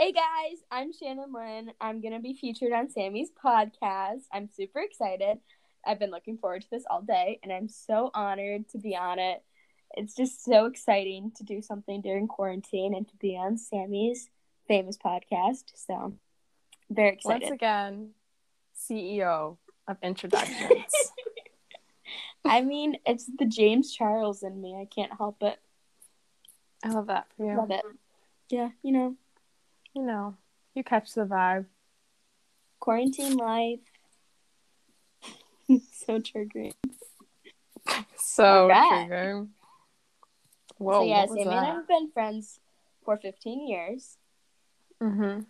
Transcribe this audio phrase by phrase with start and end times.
[0.00, 1.72] Hey guys, I'm Shannon Lynn.
[1.78, 4.22] I'm going to be featured on Sami's podcast.
[4.32, 5.36] I'm super excited.
[5.86, 9.18] I've been looking forward to this all day, and I'm so honored to be on
[9.18, 9.42] it.
[9.98, 14.30] It's just so exciting to do something during quarantine and to be on Sami's
[14.66, 15.64] famous podcast.
[15.74, 16.14] So,
[16.88, 17.42] very excited.
[17.42, 18.12] Once again,
[18.74, 20.94] CEO of introductions.
[22.46, 24.76] I mean, it's the James Charles in me.
[24.80, 25.58] I can't help it.
[26.82, 27.58] I love that for you.
[27.58, 27.84] Love it.
[28.48, 29.16] Yeah, you know,
[29.94, 30.36] You know,
[30.74, 31.66] you catch the vibe.
[32.78, 33.80] quarantine life.
[35.68, 36.72] so triggering.
[38.16, 39.48] So triggering.
[40.78, 42.58] Whoa, so yeah, Sami and I have been friends
[43.04, 44.16] for 15 years.
[45.02, 45.40] Mm-hmm.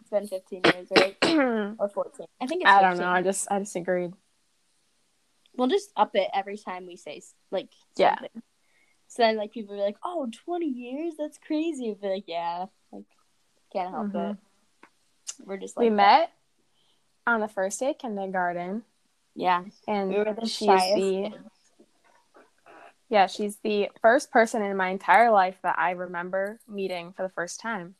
[0.00, 1.16] It's been 15 years, right?
[1.78, 2.26] or 14.
[2.40, 3.08] I think it's I don't know.
[3.08, 4.12] I just I just agreed.
[5.56, 8.16] We'll just up it every time we say like Yeah.
[9.06, 11.14] So then like people be like, "Oh, 20 years?
[11.16, 12.66] That's crazy." We'll be like, "Yeah,
[13.74, 14.30] can't help Mhm.
[14.32, 14.38] it."
[15.44, 15.96] We're just like we that.
[15.96, 16.32] met
[17.26, 18.84] on the first day of kindergarten,
[19.34, 20.94] Yeah, and we were the she's shyest.
[20.94, 21.32] the
[23.08, 27.28] yeah she's the first person in my entire life that I remember meeting for the
[27.28, 27.96] first time.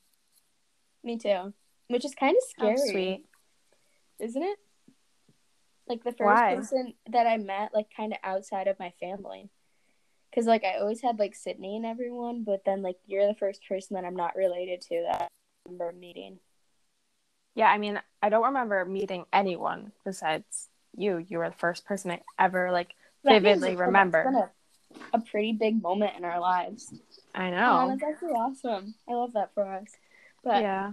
[1.02, 1.52] Me too.
[1.89, 3.27] Which is kind of scary, sweet.
[4.20, 4.58] isn't it?
[5.86, 6.55] Like the first Why?
[6.55, 9.50] person that I met, like kind of outside of my family.
[10.34, 13.61] Cause like I always had like Sydney and everyone, but then like you're the first
[13.69, 15.28] person that I'm not related to that
[15.67, 16.39] remember meeting.
[17.55, 21.19] Yeah, I mean, I don't remember meeting anyone besides you.
[21.19, 24.20] You were the first person I ever like That vividly it's remember.
[24.20, 26.92] It's been a, a pretty big moment in our lives.
[27.35, 27.89] I Oh, know.
[27.89, 28.95] that's actually awesome.
[29.09, 29.89] I love that for us.
[30.42, 30.92] But yeah.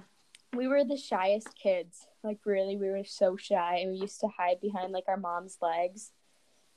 [0.54, 2.06] we were the shyest kids.
[2.24, 5.58] Like really, we were so shy, and we used to hide behind like our mom's
[5.62, 6.12] legs.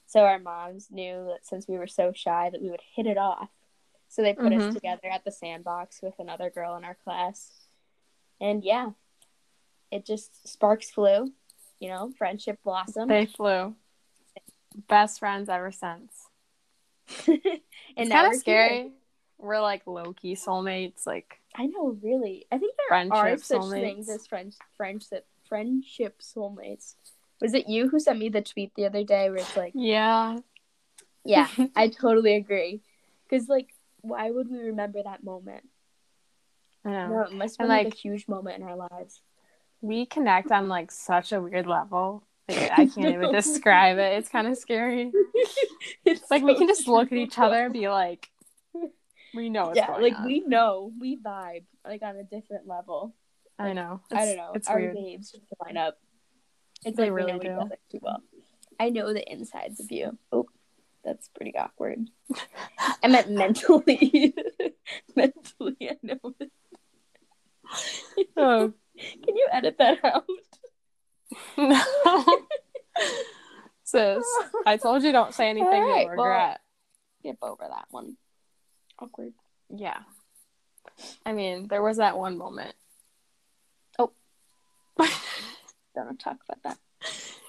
[0.07, 3.19] So our moms knew that since we were so shy, that we would hit it
[3.19, 3.51] off.
[4.09, 4.73] So they put us Mhm.
[4.75, 7.64] together at the sandbox with another girl in our class,
[8.45, 8.91] and yeah,
[9.91, 11.33] it just sparks flew.
[11.81, 13.11] You know, friendship blossomed.
[13.11, 13.75] They flew.
[14.89, 16.29] Best friends ever since.
[17.27, 17.39] and
[17.97, 18.69] It's kind of scary.
[18.77, 18.91] here.
[19.39, 22.47] We're like low key soulmates, like I know, really.
[22.51, 23.81] I think there Friendship are such soulmates.
[23.81, 26.95] things as friends, friendship, friendship soulmates.
[27.41, 30.39] Was it you who sent me the tweet the other day where it's like, yeah.
[31.25, 32.81] yeah, I totally agree.
[33.29, 33.69] Because, like,
[34.01, 35.65] why would we remember that moment?
[36.85, 37.09] I know.
[37.09, 39.21] No, it must have been like, like- a huge moment in our lives.
[39.81, 42.25] We connect on like such a weird level.
[42.49, 44.19] Like I can't even describe it.
[44.19, 45.13] It's kind of scary.
[46.05, 48.31] it's Like we can just look at each other and be like,
[49.35, 50.27] we know what's yeah, going like on.
[50.27, 53.15] we know, we vibe, like, on a different level.
[53.59, 54.01] I know.
[54.13, 54.53] I don't know.
[54.55, 54.95] It's our weird.
[54.97, 55.99] waves just line up.
[56.85, 57.77] It's They like really we know do.
[57.93, 58.23] too well.
[58.81, 60.19] I know the insides of you.
[60.33, 60.47] Oh,
[61.05, 62.09] that's pretty awkward.
[63.03, 64.35] I meant mentally.
[65.15, 66.35] mentally, I know.
[68.37, 70.25] Oh Can you edit that out?
[71.59, 72.43] no.
[73.85, 74.25] Sis,
[74.67, 76.61] I told you don't say anything Alright, you'll well- regret.
[77.21, 78.17] Skip over that one.
[78.99, 79.33] Awkward.
[79.69, 79.99] Yeah.
[81.25, 82.75] I mean, there was that one moment.
[83.99, 84.13] Oh.
[85.95, 86.79] Don't talk about that.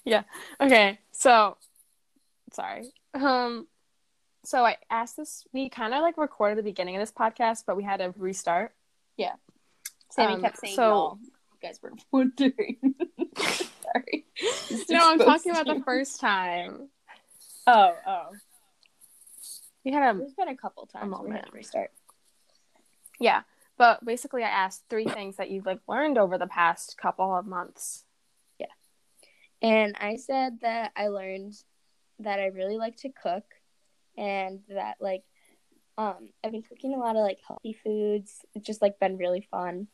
[0.04, 0.24] Yeah.
[0.62, 1.58] Okay, so
[2.54, 2.92] sorry.
[3.14, 3.68] Um
[4.44, 7.76] so I asked this we kind of like recorded the beginning of this podcast, but
[7.76, 8.74] we had to restart.
[10.12, 11.18] Sami Um, kept saying so-.
[11.54, 12.78] You guys were wondering.
[13.38, 14.26] Sorry.
[14.90, 16.90] No, I'm talking about the first time.
[17.68, 18.28] Oh, oh.
[19.84, 21.46] We had a There's been a couple times we had moment.
[21.46, 21.92] to restart.
[23.20, 23.42] yeah,
[23.78, 27.46] but basically I asked three things that you've like learned over the past couple of
[27.46, 28.04] months.
[28.60, 28.66] Yeah,
[29.62, 31.54] and I said that I learned
[32.20, 33.44] that I really like to cook
[34.18, 35.24] and that like
[35.98, 38.40] um I've been cooking a lot of like healthy foods.
[38.56, 39.88] It's just like been really fun.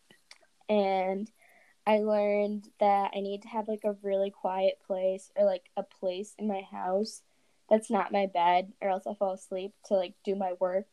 [0.72, 1.30] And
[1.86, 5.84] I learned that I need to have like a really quiet place or like a
[5.84, 7.22] place in my house
[7.70, 10.88] that's not my bed or else I'll fall asleep to like do my work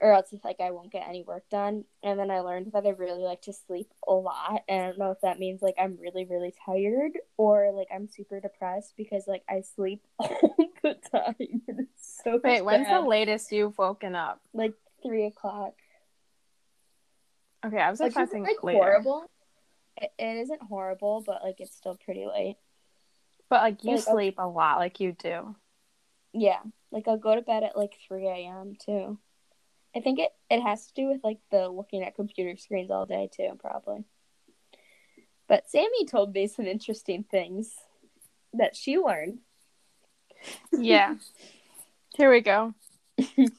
[0.00, 1.84] or else if like I won't get any work done.
[2.02, 4.62] And then I learned that I really like to sleep a lot.
[4.68, 8.08] And I don't know if that means like I'm really, really tired or like I'm
[8.08, 11.62] super depressed because like I sleep all the time.
[11.68, 14.40] It's so Wait, when's the latest you've woken up?
[14.52, 15.74] like three o'clock.
[17.64, 18.78] Okay, I was Like, it's expecting like later.
[18.78, 19.30] horrible.
[19.96, 22.56] It, it isn't horrible, but like it's still pretty late.
[23.48, 24.10] But like you Like, okay.
[24.10, 25.54] sleep a lot, like you do.
[26.32, 26.58] Yeah,
[26.90, 28.74] like I'll go to bed at like three a.m.
[28.78, 29.18] too.
[29.96, 33.06] I think it it has to do with like the looking at computer screens all
[33.06, 34.04] day too, probably.
[35.46, 37.74] But Sami told me some interesting things
[38.52, 39.38] that she learned.
[40.72, 41.14] Yeah.
[42.16, 42.74] Here we go.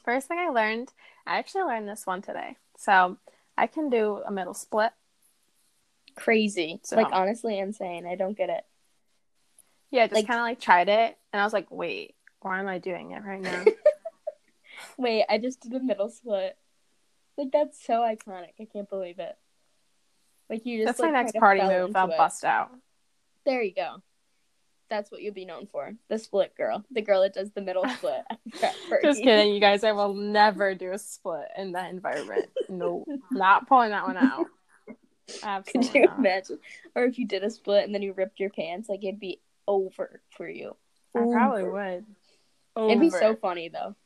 [0.04, 0.92] First thing I learned,
[1.26, 2.56] I actually learned this one today.
[2.78, 3.16] So
[3.58, 4.92] I can do a middle split.
[6.14, 6.80] Crazy.
[6.82, 8.06] So- Like honestly insane.
[8.06, 8.64] I don't get it.
[9.90, 12.66] Yeah, just Like- kind of like tried it, and I was like, wait, why am
[12.68, 13.64] I doing it right now?
[14.98, 16.56] Wait, I just did a middle split.
[17.36, 18.52] Like that's so iconic.
[18.60, 19.36] I can't believe it.
[20.48, 21.94] Like you just That's like, my next party move.
[21.96, 22.16] I'll it.
[22.16, 22.70] bust out.
[23.44, 24.02] There you go.
[24.88, 25.92] That's what you'll be known for.
[26.08, 26.84] The split girl.
[26.90, 28.22] The girl that does the middle split.
[29.02, 29.84] Just kidding, you guys.
[29.84, 32.46] I will never do a split in that environment.
[32.68, 34.46] No, not pulling that one out.
[35.66, 36.18] Could you not.
[36.18, 36.58] imagine?
[36.94, 39.40] Or if you did a split and then you ripped your pants, like it'd be
[39.66, 40.76] over for you.
[41.16, 41.72] I probably Over.
[41.72, 42.04] would.
[42.90, 43.96] It'd be so funny though.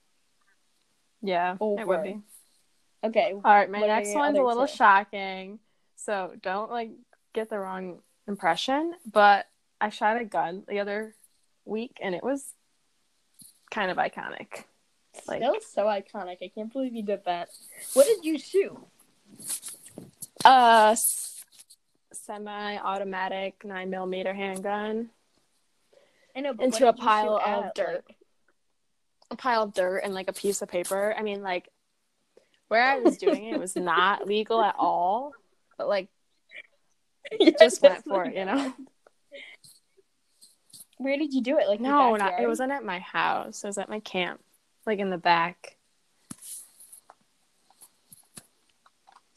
[1.21, 2.21] yeah, it would be.
[3.03, 3.33] Okay.
[3.33, 4.77] All right, my next one's a little two?
[4.77, 5.59] shocking,
[5.97, 6.91] so don't like
[7.35, 7.99] get the wrong
[8.29, 8.95] impression.
[9.11, 9.47] But
[9.81, 11.15] I shot a gun the other
[11.65, 12.55] week, and it was
[13.71, 14.65] kind of iconic.
[15.27, 16.37] Like- Still so iconic.
[16.43, 17.49] I can't believe you did that.
[17.95, 18.77] What did you shoot?
[20.45, 20.95] Uh,
[22.13, 25.11] semi-automatic nine millimeter handgun
[26.37, 27.75] I know, into a what did you pile of at?
[27.75, 28.05] dirt.
[28.09, 28.17] Like,
[29.33, 31.15] a pile of dirt and like a piece of paper.
[31.17, 31.69] I mean, like
[32.69, 35.33] where I was doing it was not legal at all,
[35.79, 36.09] but like
[37.39, 38.73] Yeah, just went for it, you know.
[41.01, 41.67] Where did you do it?
[41.67, 43.65] Like No, not, it wasn't at my house.
[43.65, 44.43] It was at my camp,
[44.85, 45.79] like in the back.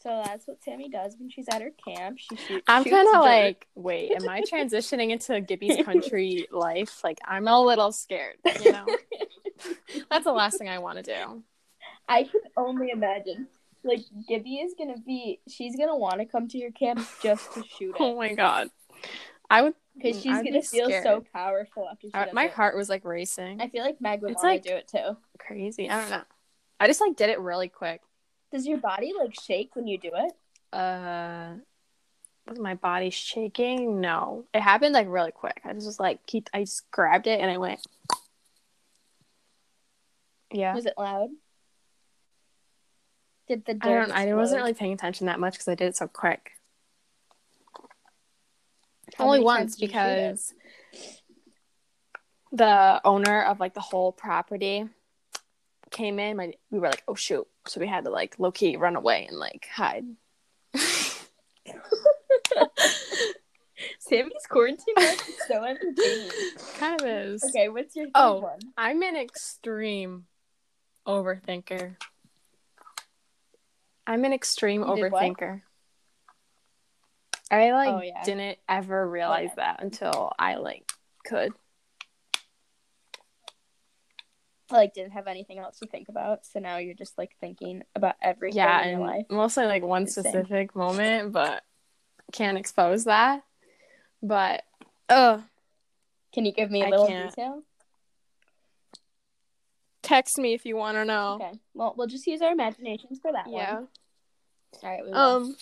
[0.00, 2.18] So that's what Sami does when she's at her camp.
[2.18, 7.02] She shoot, I'm kind of like, wait, am I transitioning into Gibby's country life?
[7.02, 8.84] Like, I'm a little scared, you know.
[10.10, 11.42] That's the last thing I want to do.
[12.06, 13.46] I can only imagine.
[13.82, 17.64] Like Gibby is gonna be, she's gonna want to come to your camp just to
[17.78, 18.68] shoot Oh my god,
[19.48, 19.74] I would.
[19.96, 22.52] Because she's I'd gonna be feel so powerful after she I- my it.
[22.52, 23.60] heart was like racing.
[23.60, 25.16] I feel like Meg would want like- to do it too.
[25.38, 25.88] Crazy.
[25.88, 26.22] I don't know.
[26.80, 28.00] I just like did it really quick.
[28.52, 30.32] Does your body like shake when you do it?
[30.76, 31.54] uh
[32.48, 36.50] was my body shaking no it happened like really quick i just was like keep
[36.52, 37.80] i just grabbed it and i went
[40.52, 41.30] yeah Was it loud?
[43.48, 45.96] Did the i don't i wasn't really paying attention that much because i did it
[45.96, 46.50] so quick
[49.20, 50.32] only once times did you shoot it?
[50.32, 50.54] because
[52.52, 54.88] the owner of like the whole property
[55.90, 58.96] came in my we were like oh shoot so we had to like low-key run
[58.96, 60.04] away and like hide
[63.98, 66.30] Sami's quarantine life is so entertaining.
[66.78, 68.40] kind of is Okay, what's your Oh.
[68.40, 68.58] one?
[68.76, 70.26] I'm an extreme
[71.06, 71.96] overthinker.
[74.06, 75.62] I'm an extreme You overthinker.
[77.54, 78.22] I like Oh, yeah.
[78.24, 79.76] didn't ever realize yeah.
[79.76, 80.90] that until I like
[81.24, 81.52] could.
[84.70, 87.82] I, like didn't have anything else to think about, so now you're just like thinking
[87.94, 89.26] about everything Yeah, in your and life.
[89.30, 91.62] mostly like one specific moment, but
[92.32, 93.44] can't expose that.
[94.22, 94.64] But
[95.08, 95.40] uh
[96.32, 97.30] Can you give me a I little can't.
[97.30, 97.62] detail?
[100.02, 101.38] text me if you want to know.
[101.40, 101.52] Okay.
[101.72, 103.74] Well, we'll just use our imaginations for that Yeah.
[103.76, 103.88] one.
[104.82, 105.04] All right.
[105.04, 105.54] We will.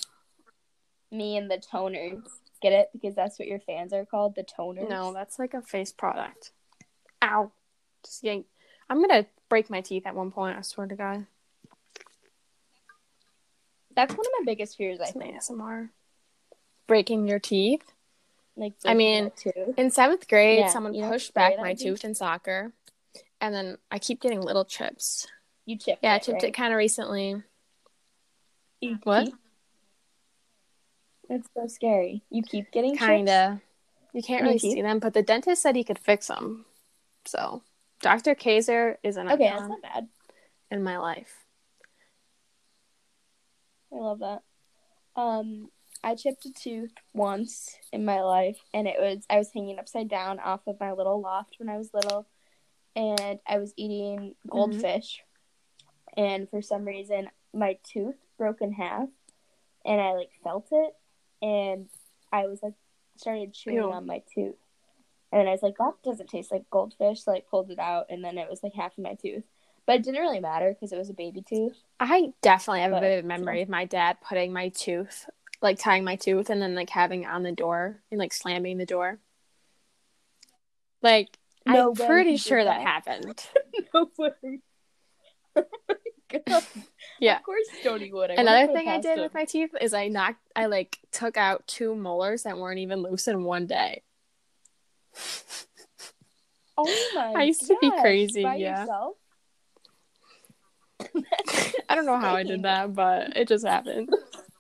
[1.13, 2.23] Me and the toners.
[2.61, 2.91] Get it?
[2.93, 4.89] Because that's what your fans are called, the toners.
[4.89, 6.53] no, that's like a face product.
[7.23, 7.53] Ow.
[8.05, 8.47] Just yank.
[8.89, 11.27] I'm gonna break my teeth at one point, I swear to God.
[13.95, 15.01] That's one of my biggest fears.
[15.01, 15.37] I think.
[15.37, 15.91] ASMR.
[16.87, 17.93] Breaking your teeth.
[18.57, 19.31] Like, I mean.
[19.77, 22.73] In seventh grade, Yeah, someone pushed back my tooth in soccer,
[23.41, 25.27] and then I keep getting little chips.
[25.67, 26.01] you chipped.
[26.03, 26.45] Yeah, I chipped right?
[26.45, 27.43] it kind of recently.
[28.81, 29.31] You What?
[31.29, 32.23] That's so scary.
[32.31, 32.97] You keep getting?
[32.97, 33.59] Kind of.
[34.13, 34.75] You can't really teeth?
[34.75, 36.67] see them, but the dentist said he could fix them.
[37.25, 37.63] So,
[38.01, 38.35] Dr.
[38.35, 40.09] Kaiser is an Okay, that's not bad.
[40.71, 41.35] in my life.
[43.93, 44.43] I love that.
[45.17, 45.71] Um,
[46.03, 50.09] I chipped a tooth once in my life, and it was I was hanging upside
[50.09, 52.27] down off of my little loft when I was little,
[52.97, 55.23] and I was eating goldfish,
[56.17, 59.09] and for some reason my tooth broke in half,
[59.85, 60.95] and I like felt it,
[61.43, 61.89] and
[62.33, 62.75] I was like
[63.17, 63.93] started chewing Ew.
[63.93, 64.57] on my tooth,
[65.33, 68.07] and then I was like that doesn't taste like goldfish, so I pulled it out,
[68.11, 69.45] and then it was like half of my tooth.
[69.87, 71.77] But it didn't really matter because it was a baby tooth.
[72.01, 75.29] I definitely have a But, vivid memory of my dad putting my tooth,
[75.61, 78.79] like tying my tooth, and then like having it on the door and like slamming
[78.79, 79.19] the door.
[81.03, 82.87] Like, No I'm pretty sure that that.
[82.87, 83.45] happened.
[83.95, 84.61] no way.
[85.57, 85.97] Oh my
[86.49, 86.65] God.
[87.23, 87.37] Yeah.
[87.37, 88.33] Of course, Stony would.
[88.33, 89.23] I Another thing I did him.
[89.23, 93.01] with my teeth is I knocked, I like took out two molars that weren't even
[93.01, 94.03] loose in one day.
[96.77, 97.33] Oh my!
[97.37, 98.87] I used to be crazy, yeah.
[101.89, 104.09] I don't know how I did that, but it just happened.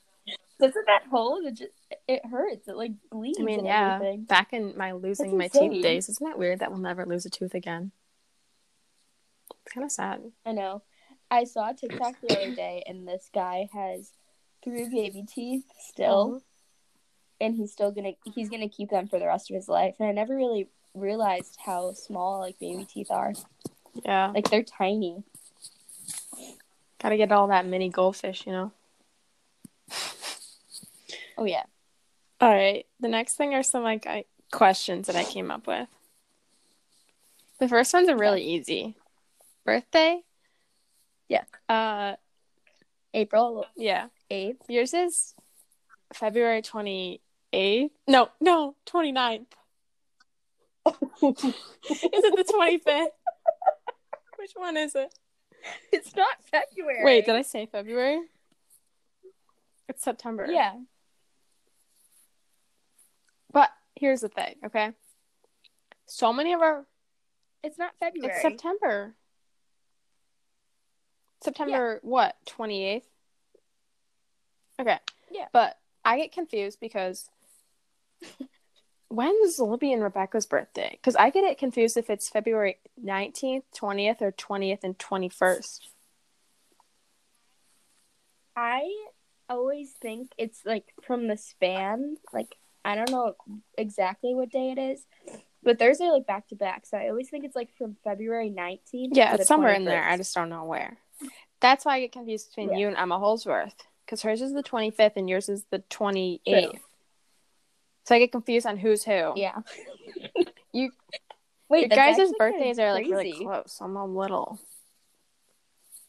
[0.60, 1.44] Doesn't that hold?
[1.44, 1.72] It just
[2.06, 2.68] it hurts.
[2.68, 3.40] It like bleeds.
[3.40, 3.96] I mean, yeah.
[3.96, 4.22] everything.
[4.22, 7.30] Back in my losing my teeth days, isn't that weird that we'll never lose a
[7.30, 7.90] tooth again?
[9.64, 10.20] It's kind of sad.
[10.46, 10.82] I know.
[11.32, 14.10] I saw a TikTok the other day, and this guy has
[14.62, 16.42] three baby teeth still, Oh.
[17.40, 19.96] and he's still gonna he's gonna keep them for the rest of his life.
[19.98, 23.32] And I never really realized how small like baby teeth are.
[24.04, 24.30] Yeah.
[24.34, 25.22] Like they're tiny.
[27.00, 28.72] Gotta get all that mini goldfish, you know?
[31.38, 31.64] Oh yeah.
[32.42, 32.84] All right.
[33.00, 35.88] The next thing are some like I, questions that I came up with.
[37.58, 38.96] The first one's a really easy.
[39.64, 40.22] Birthday?
[41.32, 41.44] Yeah.
[41.66, 42.16] Uh
[43.14, 44.08] April yeah.
[44.30, 44.68] eighth.
[44.68, 45.34] Yours is
[46.12, 47.90] February 28th.
[48.06, 49.46] No, no, 29th.
[50.86, 53.06] Is it the 25th?
[54.36, 55.14] Which one is it?
[55.92, 57.04] It's not February.
[57.04, 58.20] Wait, did I say February?
[59.88, 60.48] It's September.
[60.50, 60.72] Yeah.
[63.52, 64.90] But here's the thing, okay?
[66.06, 66.84] So many of our
[67.62, 68.32] It's not February.
[68.32, 69.14] it's September.
[71.42, 72.36] September what?
[72.46, 73.02] 28th?
[74.80, 74.98] Okay.
[75.30, 75.46] Yeah.
[75.52, 77.28] But I get confused because
[79.08, 80.90] when's Libby and Rebecca's birthday?
[80.92, 85.80] Because I get it confused if it's February 19th, 20th, or 20th and 21st.
[88.56, 88.90] I
[89.48, 92.16] always think it's like from the span.
[92.32, 93.34] Like I don't know
[93.78, 95.06] exactly what day it is,
[95.62, 96.86] but those are like back to back.
[96.86, 99.16] So I always think it's like from February nineteenth.
[99.16, 100.02] Yeah, it's somewhere in there.
[100.02, 100.98] I just don't know where.
[101.62, 102.76] That's why I get confused between Yeah.
[102.78, 103.74] you and Emma Holsworth.
[104.04, 106.70] Because hers is the 25th and yours is the 28th.
[106.72, 106.80] True.
[108.04, 109.32] So I get confused on who's who.
[109.36, 109.60] Yeah.
[110.74, 110.90] You
[111.68, 113.78] Wait, Your guys' birthdays are like really close.
[113.80, 114.58] I'm a little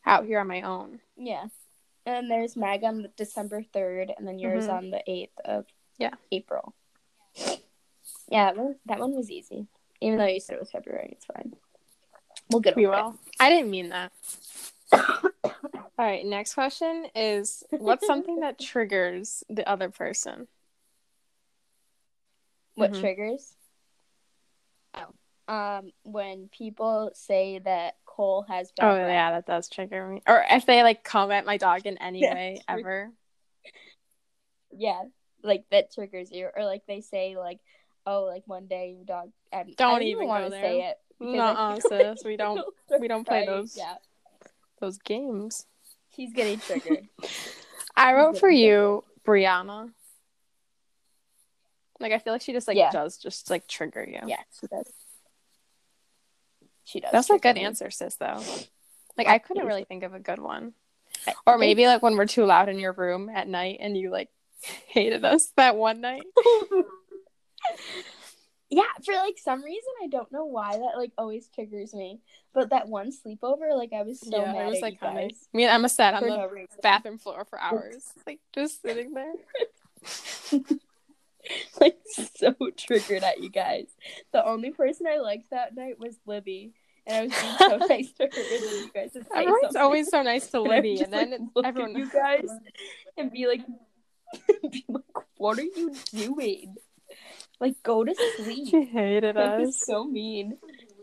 [0.05, 0.99] out here on my own.
[1.17, 1.43] Yeah.
[2.05, 4.73] And then there's Mag on the December third, and then yours Mhm.
[4.73, 5.65] on the eighth of
[5.97, 6.13] Yeah.
[6.31, 6.73] April.
[8.29, 9.67] Yeah, that one, that one was easy.
[10.01, 11.55] Even though you said it was February, it's fine.
[12.49, 13.19] We'll get We over will.
[13.39, 14.11] I didn't mean that.
[14.93, 20.47] All right, next question is what's something that triggers the other person?
[22.75, 22.99] What Mhm.
[23.01, 23.55] triggers?
[24.95, 29.07] Oh, um, when people say that Cole has bad Oh breath.
[29.09, 30.21] yeah, that does trigger me.
[30.27, 32.79] Or if they like comment my dog in any Yeah, way true.
[32.79, 33.11] ever.
[34.71, 35.03] yeah,
[35.43, 37.59] like that triggers you, or like they say like,
[38.05, 39.31] oh, like one day your dog.
[39.51, 40.97] I, I Don't don't even want to say it.
[41.19, 42.65] because I Nuh-uh, feel like sis, we don't-
[42.99, 43.75] we don't play those.
[43.77, 43.95] Yeah,
[44.83, 45.65] Those games.
[46.09, 47.07] he's getting triggered.
[47.95, 49.91] I wrote for you, Brianna.
[52.01, 52.91] Like I feel like she just like Yeah.
[52.91, 54.19] does just like trigger you.
[54.27, 54.91] yeah, she does.
[56.83, 57.11] She does.
[57.13, 57.63] That's a good me.
[57.63, 58.15] answer, sis.
[58.17, 58.43] Though,
[59.17, 60.73] like I couldn't really think of a good one.
[61.47, 64.27] Or maybe like when we're too loud in your room at night and you like
[64.89, 66.23] hated us that one night.
[68.75, 72.19] yeah, for like some reason I don't know why that like always triggers me.
[72.53, 75.47] But that one sleepover, like I was so yeah, mad it was at you guys
[75.53, 76.49] Me and Emma sat on the no
[76.81, 79.33] bathroom floor for hours, like just sitting there.
[81.81, 83.87] like so triggered at you guys.
[84.31, 86.73] The only person I liked that night was Libby,
[87.05, 89.81] and I was being so nice to her, and you guys Everyone's something.
[89.81, 91.95] always so nice to and Libby, just, and then like, it's- look at everyone.
[91.95, 92.49] you guys
[93.17, 93.61] and be like,
[94.71, 95.03] be like,
[95.37, 96.75] what are you doing?
[97.63, 98.67] Like, go to sleep.
[98.67, 99.79] She hated That us.
[99.79, 100.57] so mean.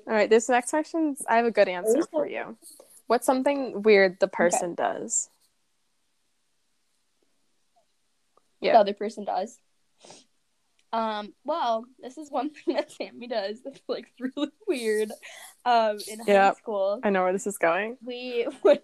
[0.07, 2.59] All right, this next question, I have a good answer for you.
[3.07, 5.31] What's something weird the person does?
[8.61, 8.73] Yeah.
[8.75, 9.59] The other person does.
[10.93, 15.11] Um, well, this is one thing that Sammy does that's like really weird.
[15.64, 17.97] Um, in high school, I know where this is going.
[18.05, 18.83] we would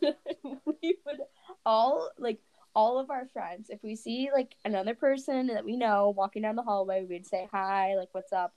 [0.65, 1.21] we would
[1.67, 2.39] all like
[2.77, 6.55] all of our friends if we see like another person that we know walking down
[6.57, 8.53] the hallway we'd say hi like what's up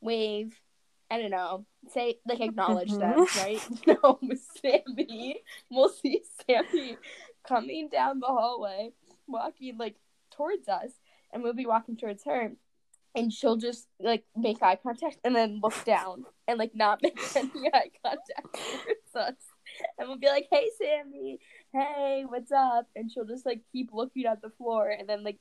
[0.00, 0.52] wave
[1.10, 3.36] i don't know say like acknowledge them Mhm.
[3.44, 4.18] right no
[4.60, 6.96] sami we'll see sami
[7.46, 8.90] coming down the hallway
[9.28, 9.94] walking like
[10.32, 10.90] towards us
[11.32, 12.50] and we'll be walking towards her
[13.14, 17.18] and she'll just like make eye contact and then look down and like not make
[17.36, 19.34] any eye contact towards us
[19.98, 21.38] and we'll be like, "Hey, Sami,
[21.72, 25.38] hey, what's up?" And she'll just like keep looking at the floor, and then like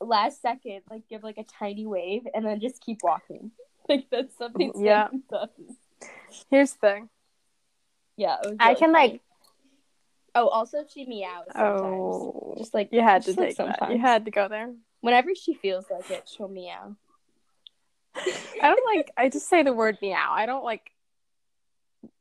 [0.00, 3.50] last second, like give like a tiny wave, and then just keep walking.
[3.88, 4.72] Like that's something.
[4.84, 5.06] Yeah.
[5.30, 5.48] Does.
[6.50, 7.08] Here's the thing.
[8.16, 9.20] Yeah, it was I can, like-
[10.34, 11.82] Oh, also she meows sometimes.
[11.84, 13.92] Oh, Just like you had to just, like, take that.
[13.92, 14.74] You had to go there.
[15.02, 16.96] Whenever she feels like it, she'll meow.
[18.16, 18.30] I
[18.62, 19.12] don't like.
[19.16, 20.32] I just say the word meow.
[20.32, 20.90] I don't like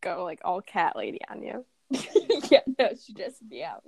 [0.02, 1.66] go like all cat lady on you.
[2.52, 3.82] yeah, no, she just meows.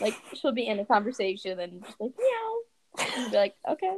[0.00, 3.06] Like she'll be in a conversation and just like meow.
[3.16, 3.96] And be like, okay.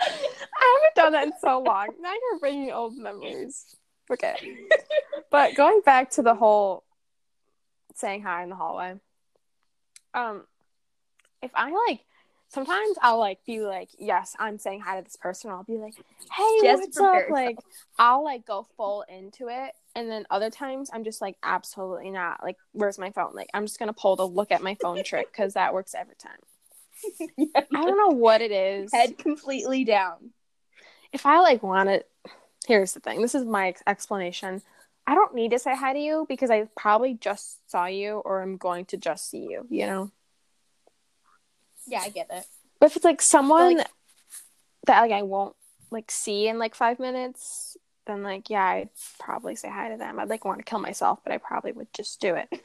[0.00, 1.88] I haven't done that in so long.
[2.00, 3.76] Now you're bringing old memories.
[4.10, 4.56] Okay.
[5.30, 6.84] but going back to the whole
[7.94, 8.94] saying hi in the hallway.
[10.14, 10.44] Um
[11.42, 12.00] if I like
[12.48, 15.50] sometimes I'll like be like, yes, I'm saying hi to this person.
[15.50, 17.14] I'll be like, hey, Just what's up?
[17.14, 17.30] yourself.
[17.30, 17.58] Like,
[17.98, 22.42] I'll like go full into it, and then other times I'm just like, absolutely not.
[22.42, 23.34] Like, where's my phone?
[23.34, 26.14] Like, I'm just gonna pull the look at my phone trick because that works every
[26.14, 26.38] time.
[27.74, 28.92] I don't know what it is.
[28.92, 30.30] Head completely down.
[31.12, 32.08] If I like want it,
[32.66, 33.22] here's the thing.
[33.22, 34.62] This is my ex- explanation.
[35.06, 38.42] I don't need to say hi to you because I probably just saw you or
[38.42, 39.66] I'm going to just see you.
[39.70, 40.10] You know.
[41.86, 42.44] Yeah, I get it.
[42.78, 43.86] But if it's like someone like-
[44.86, 45.56] that like I won't
[45.90, 47.76] like see in like five minutes,
[48.08, 50.18] then like yeah, I'd probably say hi to them.
[50.18, 52.48] I'd like want to kill myself, but I probably would just do it.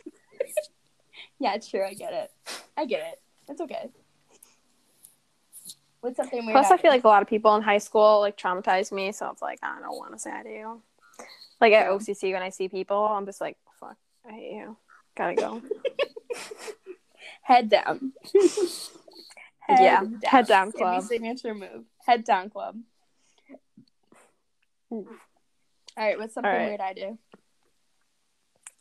[1.39, 1.83] Yeah, true.
[1.83, 2.31] I get it.
[2.77, 3.21] I get it.
[3.49, 3.89] It's okay.
[6.01, 6.55] What's something weird?
[6.55, 6.81] Plus, I do?
[6.81, 9.59] feel like a lot of people in high school like traumatized me, so it's like
[9.61, 10.81] I don't want to say hi to you.
[11.61, 11.89] Like at.
[11.89, 13.97] OCC, when I see people, I'm just like, fuck,
[14.27, 14.77] I hate you.
[15.15, 15.61] Gotta go.
[17.41, 18.13] head down.
[19.69, 21.03] Yeah, head down club.
[21.03, 21.85] signature move.
[22.05, 22.77] Head down club.
[25.95, 26.67] All right, what's something right.
[26.67, 27.17] weird I do?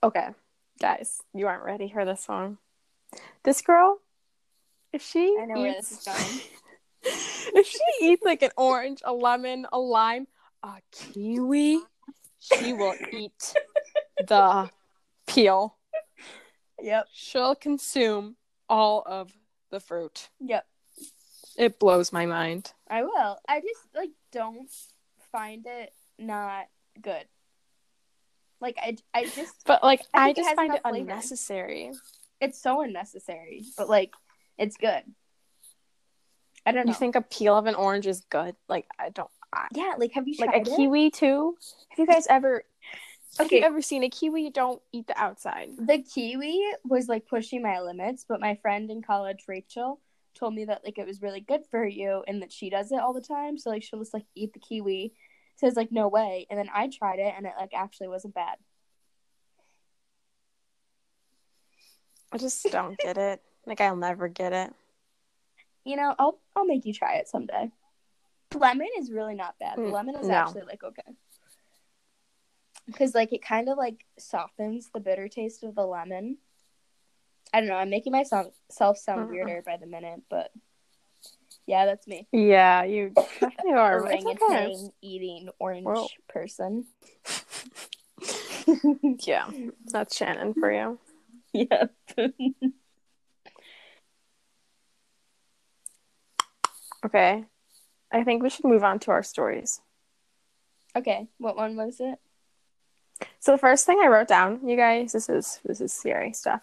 [0.02, 0.28] Okay,
[0.80, 2.58] guys, you aren't ready for this one.
[3.44, 3.98] This girl,
[4.92, 6.40] if she I know where eats, this is going.
[7.60, 10.26] if she eats like an orange, a lemon, a lime,
[10.62, 11.80] a kiwi,
[12.38, 13.54] she will eat
[14.26, 14.70] the
[15.26, 15.76] peel.
[16.80, 17.06] Yep.
[17.12, 18.36] She'll consume
[18.68, 19.32] all of
[19.70, 20.30] the fruit.
[20.40, 20.66] Yep.
[21.56, 22.72] It blows my mind.
[22.88, 23.38] I will.
[23.46, 24.70] I just like don't
[25.30, 26.66] find it not
[27.00, 27.24] good.
[28.60, 30.96] Like I, I just But like, I I, think it just find it flavor.
[31.10, 31.92] unnecessary.
[32.40, 34.12] it's so unnecessary, but like
[34.58, 35.02] it's good.
[36.64, 36.90] I don't know.
[36.90, 38.54] You think a peel of an orange is good?
[38.68, 39.30] Like, I don't.
[39.52, 40.76] I, yeah, like have you like a it?
[40.76, 41.56] kiwi too.
[41.90, 42.64] Have you guys ever?
[43.38, 43.66] Have you Okay.
[43.66, 44.50] ever seen a kiwi?
[44.50, 45.70] Don't eat the outside.
[45.78, 50.00] The kiwi was like pushing my limits, but my friend in college, Rachel,
[50.34, 53.00] told me that like it was really good for you and that she does it
[53.00, 53.58] all the time.
[53.58, 55.14] So like she'll just like eat the kiwi.
[55.62, 58.56] Says like no way, and then I tried it and it like actually wasn't bad.
[62.32, 63.40] I just don't get it.
[63.64, 64.74] Like, I'll never get it.
[65.84, 67.70] You know, I'll I'll make you try it someday.
[68.52, 69.78] Lemon is really not bad.
[69.78, 70.34] Mm, lemon is no.
[70.34, 71.12] actually like okay.
[72.86, 76.38] Because like it kind of like softens the bitter taste of the lemon.
[77.52, 77.76] I don't know.
[77.76, 80.50] I'm making myself sound weirder by the minute, but
[81.66, 82.26] yeah, that's me.
[82.32, 84.02] Yeah, you definitely are.
[84.02, 84.74] Orangutan okay.
[85.00, 86.08] eating orange Whoa.
[86.28, 86.86] person.
[89.26, 89.48] Yeah,
[89.86, 90.98] that's Shannon for you.
[91.52, 91.92] yep.
[97.04, 97.44] Okay,
[98.12, 99.80] I think we should move on to our stories.
[100.96, 102.18] okay, what one was it?
[103.40, 106.62] So the first thing I wrote down, you guys, this is this is scary stuff.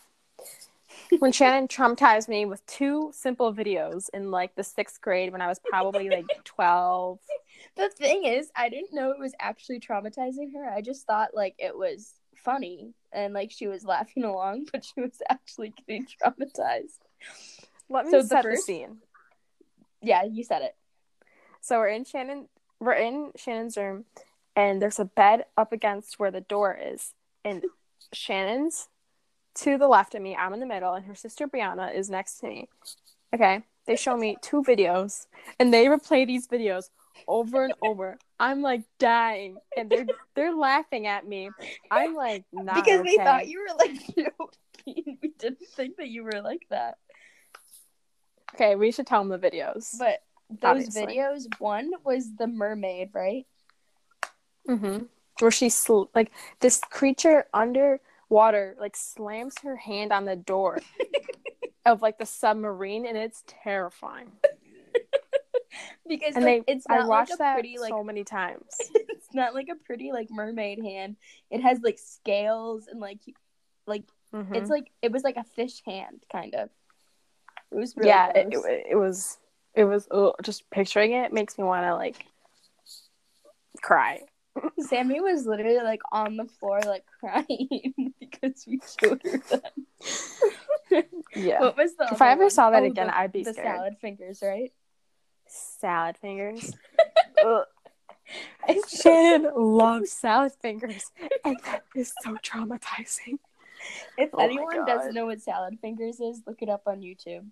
[1.17, 5.47] When Shannon traumatized me with two simple videos in like the sixth grade when I
[5.47, 7.19] was probably like twelve.
[7.75, 10.69] The thing is, I didn't know it was actually traumatizing her.
[10.69, 15.01] I just thought like it was funny and like she was laughing along, but she
[15.01, 16.99] was actually getting traumatized.
[17.89, 18.97] Let me So set the first- scene.
[20.01, 20.75] Yeah, you said it.
[21.61, 22.47] So we're in Shannon
[22.79, 24.05] we're in Shannon's room
[24.55, 27.13] and there's a bed up against where the door is.
[27.43, 27.63] And
[28.13, 28.88] Shannon's
[29.63, 32.39] to the left of me, I'm in the middle, and her sister Brianna is next
[32.39, 32.69] to me.
[33.33, 33.63] Okay.
[33.85, 35.25] They show me two videos
[35.59, 36.89] and they replay these videos
[37.27, 38.17] over and over.
[38.39, 41.49] I'm like dying and they're they're laughing at me.
[41.89, 43.17] I'm like not because okay.
[43.17, 45.17] thought you were like joking.
[45.21, 46.97] We didn't think that you were like that.
[48.53, 49.95] Okay, we should tell them the videos.
[49.97, 51.17] But those Obviously.
[51.17, 53.45] videos, one was the mermaid, right?
[54.67, 55.05] Mm-hmm.
[55.39, 57.45] Where she sl- like this creature
[58.29, 60.79] underwater like slams her hand on the door
[61.85, 64.31] of like the submarine, and it's terrifying.
[66.07, 68.23] Because And like, they, it's I not watched like a that pretty like so many
[68.23, 68.63] times.
[68.95, 71.17] it's not like a pretty like mermaid hand.
[71.51, 73.19] It has like scales and like
[73.85, 74.55] like Mhm.
[74.55, 76.69] it's like it was like a fish hand kind of.
[77.71, 79.37] It was really yeah, it, it, it was
[79.75, 82.25] it was ugh, just picturing it makes me want to like
[83.83, 84.21] cry.
[84.79, 89.73] Sami was literally like on the floor like crying because we showed her that.
[91.35, 91.61] Yeah.
[91.61, 92.49] What was the If I ever one?
[92.49, 93.67] saw that Oh, again, the- I'd be the scared.
[93.77, 94.71] salad fingers, right?
[95.47, 96.73] Salad fingers.
[97.45, 97.65] Ugh.
[98.87, 101.11] Shannon loves salad fingers,
[101.43, 103.39] and that is so traumatizing.
[104.17, 107.47] if Oh anyone doesn't know what salad fingers is, look it up on YouTube.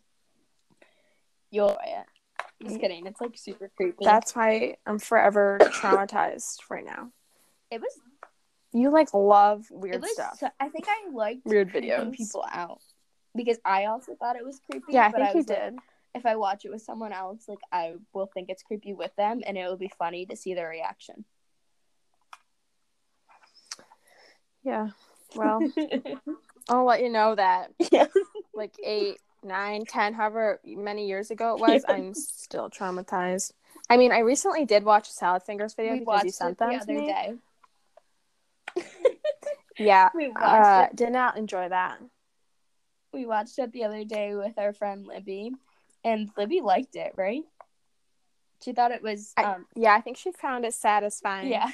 [1.49, 2.05] You'll enjoy it.
[2.63, 3.05] Just kidding.
[3.05, 4.03] It's like super creepy.
[4.03, 7.11] That's why I'm forever traumatized right now.
[7.71, 7.91] it was.
[8.73, 10.11] You like love weird was.
[10.13, 10.37] stuff.
[10.39, 12.11] So, I think I liked Weird videos.
[12.13, 12.81] people out
[13.35, 14.93] because I also thought it was creepy.
[14.93, 15.75] Yeah, I but think you like, did.
[16.15, 19.41] if I watch it with someone else, like I will think it's creepy with them,
[19.45, 21.25] and it will be funny to see their reaction.
[24.63, 24.89] Yeah.
[25.35, 25.59] Well,
[26.69, 28.07] I'll let you know that yeah.
[28.55, 29.17] like eight,
[29.47, 33.53] nine, ten, however many years ago it was, I'm still traumatized.
[33.89, 36.65] I mean, I recently did watch a salad fingers video We because you sent the
[36.65, 37.07] them to other me.
[37.07, 37.33] day.
[39.79, 40.09] Yeah.
[40.15, 40.95] We watched Uh, it.
[40.95, 41.99] did not enjoy that.
[43.13, 45.51] We watched it the other day with our friend Libby,
[46.03, 47.13] and Libby liked it.
[47.15, 47.43] Right?
[48.63, 49.33] She thought it was.
[49.37, 51.49] I- Um, Yeah, I think she found it satisfying.
[51.51, 51.69] yeah.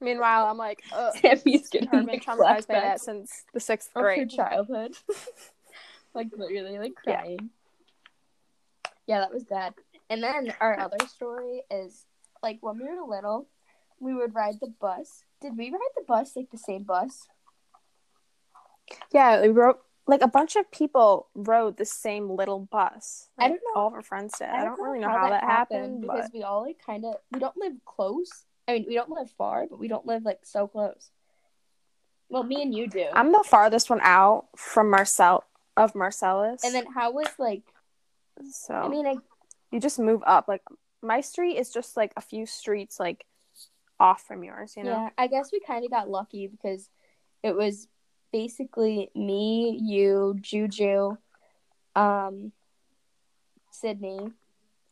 [0.00, 1.16] Meanwhile, I'm like, uh, ugh.
[1.20, 4.30] Sami's getting I've been traumatized by that since the sixth grade.
[4.30, 4.94] childhood.
[6.14, 7.50] like literally, like crying.
[9.06, 9.20] Yeah.
[9.20, 9.74] that was bad.
[10.08, 12.04] And then our other story is
[12.42, 13.46] like when we were little,
[14.00, 15.24] we would ride the bus.
[15.40, 17.26] Did we ride the bus like the same bus?
[19.12, 23.28] Yeah, we rode like a bunch of people rode the same little bus.
[23.38, 24.48] I don't know- All of our friends did.
[24.48, 27.38] I don't, really know how, that happened, because but we all like kind of we
[27.38, 28.46] don't live close.
[28.70, 31.10] I mean, we don't live far, but we don't live like so close.
[32.28, 33.06] Well, me and you do.
[33.12, 35.44] I'm the farthest one out from Marcel
[35.76, 36.64] of Marcellus.
[36.64, 37.62] and then how was like?
[38.50, 39.16] so I mean, I
[39.70, 40.46] you just move up.
[40.48, 40.62] Like
[41.02, 43.24] my street is just like a few streets like
[43.98, 44.74] off from yours.
[44.76, 44.90] You know.
[44.90, 46.88] Yeah, I guess we kind of got lucky because
[47.42, 47.88] it was
[48.32, 51.16] basically me, you, Juju,
[51.96, 52.52] um,
[53.72, 54.30] Sydney.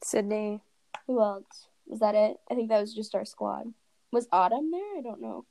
[0.02, 0.60] Sydney.
[1.06, 1.68] Who else?
[1.88, 2.36] Was that it?
[2.50, 3.72] I think that was just our squad.
[4.12, 4.98] Was Autumn there?
[4.98, 5.44] I don't know.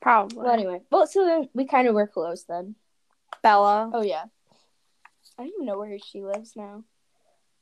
[0.00, 0.36] Probably.
[0.38, 2.74] Well, anyway, well, so then we kind of were close then.
[3.42, 3.90] Bella.
[3.94, 4.24] Oh yeah,
[5.38, 6.84] I don't even know where she lives now.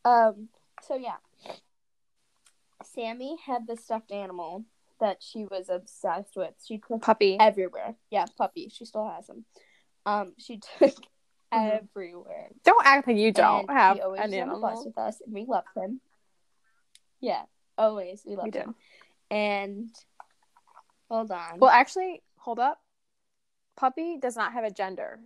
[0.05, 0.49] Um.
[0.83, 1.17] So yeah,
[2.85, 4.65] Sami had the stuffed animal
[5.01, 6.55] that she was obsessed with.
[6.67, 7.37] She took Puppy.
[7.41, 7.97] everywhere.
[8.11, 8.69] Yeah, puppy.
[8.73, 9.45] She still has him.
[10.05, 10.95] Um, she took
[11.53, 11.79] Mhm.
[11.81, 12.49] everywhere.
[12.65, 14.85] Don't act like you don't and have he always an was on the animal.
[14.85, 16.01] with us, and we loved him.
[17.27, 17.43] Yeah,
[17.77, 18.75] always we loved We him.
[19.33, 19.91] And
[21.11, 21.59] hold on.
[21.59, 22.81] Well, actually, hold up.
[23.77, 25.19] Puppy does not have a gender.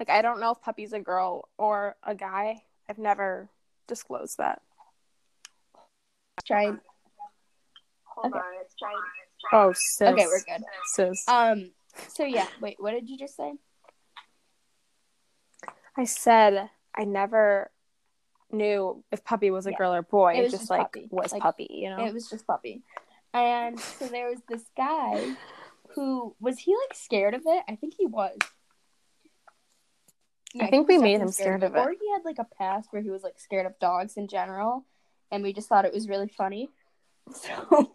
[0.00, 2.64] Like I don't know if puppy's a girl or a guy.
[2.88, 3.48] I've never
[3.86, 4.60] disclosed that.
[6.44, 6.64] try.
[6.64, 8.38] Hold Okay.
[8.38, 8.96] on, it's trying.
[9.52, 10.08] Oh, sis.
[10.08, 10.64] Okay, we're good.
[10.86, 11.28] Sis.
[11.28, 11.70] Um.
[12.08, 12.48] So yeah.
[12.60, 12.78] Wait.
[12.80, 13.52] What did you just say?
[15.96, 17.70] I said I never
[18.50, 19.76] knew if puppy was a Yeah.
[19.78, 20.34] girl or boy.
[20.34, 21.08] It was just, just like puppy.
[21.10, 22.04] was Like, puppy, you know.
[22.04, 22.82] It was just puppy.
[23.34, 25.34] And so there was this guy
[25.90, 27.64] who was he like scared of it?
[27.68, 28.38] I think he was.
[30.60, 31.78] I think we made him scared of it.
[31.78, 34.86] Or he had like a past where he was like scared of dogs in general,
[35.30, 36.68] and we just thought it was really funny.
[37.30, 37.90] So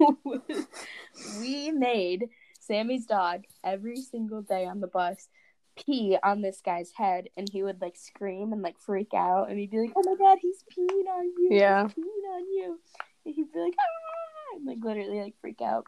[1.40, 5.28] we made Sami's dog every single day on the bus
[5.76, 9.58] pee on this guy's head, and he would like scream and like freak out, and
[9.58, 11.50] we'd be like, "Oh my god, he's peeing on you!
[11.52, 11.84] Yeah.
[11.88, 12.80] he's peeing on you!"
[13.26, 15.86] And he'd be like, "Ah!" and like literally like freak out.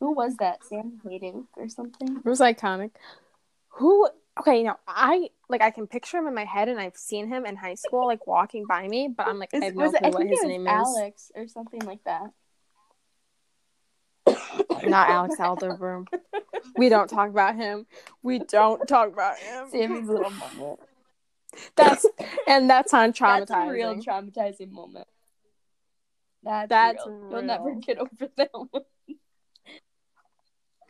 [0.00, 0.64] Who was that?
[0.64, 2.16] Sam Hayden or something?
[2.18, 2.92] It was iconic.
[3.74, 4.08] Who?
[4.38, 7.44] Okay, no, I like I can picture him in my head, and I've seen him
[7.44, 9.08] in high school, like walking by me.
[9.14, 11.30] But I'm like, I Is- have no it- clue what his it was name Alex
[11.34, 12.30] or something like that.
[14.82, 14.88] Is.
[14.88, 16.06] Not Alex Alderbroom.
[16.76, 17.86] We don't talk about him.
[18.22, 19.70] We don't talk about him.
[19.70, 20.80] Sami's little moment.
[21.76, 22.06] That's
[22.46, 23.46] and that's on traumatizing.
[23.48, 25.08] That's a real traumatizing moment.
[26.42, 27.28] That's, That's real.
[27.30, 28.68] You'll never get over that one.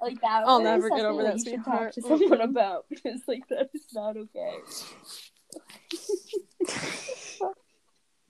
[0.00, 0.44] like that.
[0.46, 3.86] I'll never get over that, You should talk to someone about because like that is
[3.92, 4.58] not okay.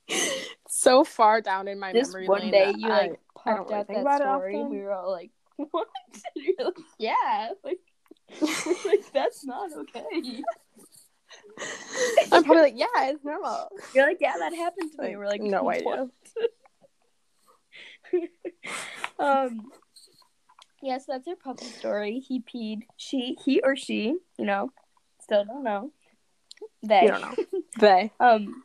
[0.68, 3.18] so far down in my This memory one lane day you I- like I don't
[3.44, 4.64] popped really out think that about it story.
[4.64, 5.88] We were all like, "What?"
[6.58, 7.78] Like, "Yeah." Like,
[8.84, 10.42] like that's not okay.
[12.32, 13.68] I'm probably like, yeah, it's normal.
[13.94, 16.08] You're like, "Yeah, that happened to me." We're like, no "What?" idea.
[19.20, 19.70] um
[20.82, 24.70] yeah so that's our puppy story he peed she he or she you know
[25.22, 25.92] still don't know
[26.82, 27.34] they You don't know.
[27.78, 28.10] They.
[28.18, 28.64] um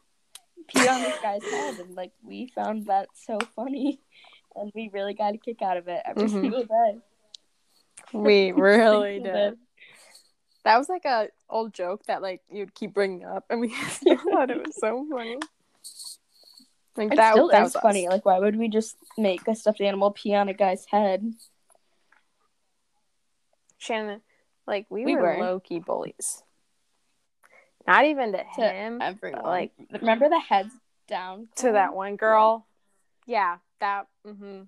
[0.74, 4.00] peed on this guy's head and like we found that so funny
[4.56, 6.42] and we really got a kick out of it every Mhm.
[6.42, 7.00] single day
[8.14, 9.24] We really did.
[9.24, 9.52] day.
[10.64, 14.50] That was like a old joke that like you'd keep bringing up, and we thought
[14.50, 15.38] it was so funny.
[16.98, 17.82] Like it that, still that is was us.
[17.82, 21.34] funny like why would we just make a stuffed animal pee on a guy's head
[23.78, 24.22] Shannon,
[24.66, 25.38] like we, We were, were.
[25.40, 26.42] low key bullies.
[27.86, 29.42] Not even to, To him, everyone.
[29.44, 30.74] but like remember the heads
[31.08, 32.66] down to that one girl.
[33.28, 34.08] Yeah, that.
[34.26, 34.62] hmm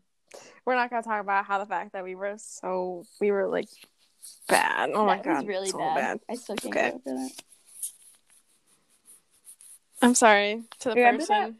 [0.65, 3.69] We're not gonna talk about how the fact that we were so we were like
[4.47, 4.91] bad.
[4.93, 6.19] Oh my that god, really so bad.
[6.29, 6.85] I still can't Okay.
[6.85, 7.31] get over that.
[10.01, 11.35] I'm sorry to the Remember person.
[11.39, 11.53] that-